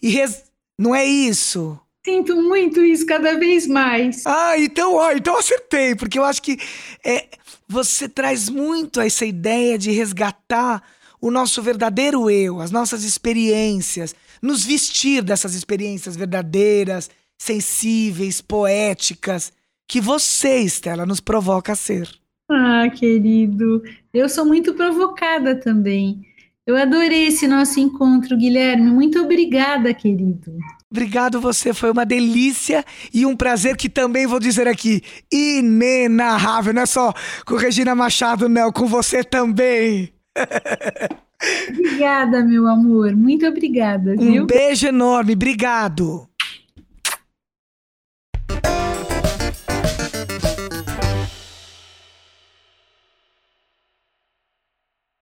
[0.00, 0.44] E res...
[0.78, 1.80] não é isso?
[2.04, 4.26] Sinto muito isso cada vez mais.
[4.26, 6.58] Ah, então, ó, então acertei, porque eu acho que
[7.02, 7.28] é,
[7.66, 10.82] você traz muito essa ideia de resgatar
[11.18, 19.50] o nosso verdadeiro eu, as nossas experiências, nos vestir dessas experiências verdadeiras, sensíveis, poéticas,
[19.88, 22.08] que você, Estela, nos provoca a ser.
[22.50, 23.82] Ah, querido,
[24.12, 26.33] eu sou muito provocada também.
[26.66, 28.90] Eu adorei esse nosso encontro, Guilherme.
[28.90, 30.56] Muito obrigada, querido.
[30.90, 36.82] Obrigado você, foi uma delícia e um prazer que também vou dizer aqui, inenarrável, não
[36.82, 37.12] é só
[37.44, 40.14] com Regina Machado, não, com você também.
[41.68, 44.44] Obrigada, meu amor, muito obrigada, viu?
[44.44, 46.26] Um beijo enorme, obrigado.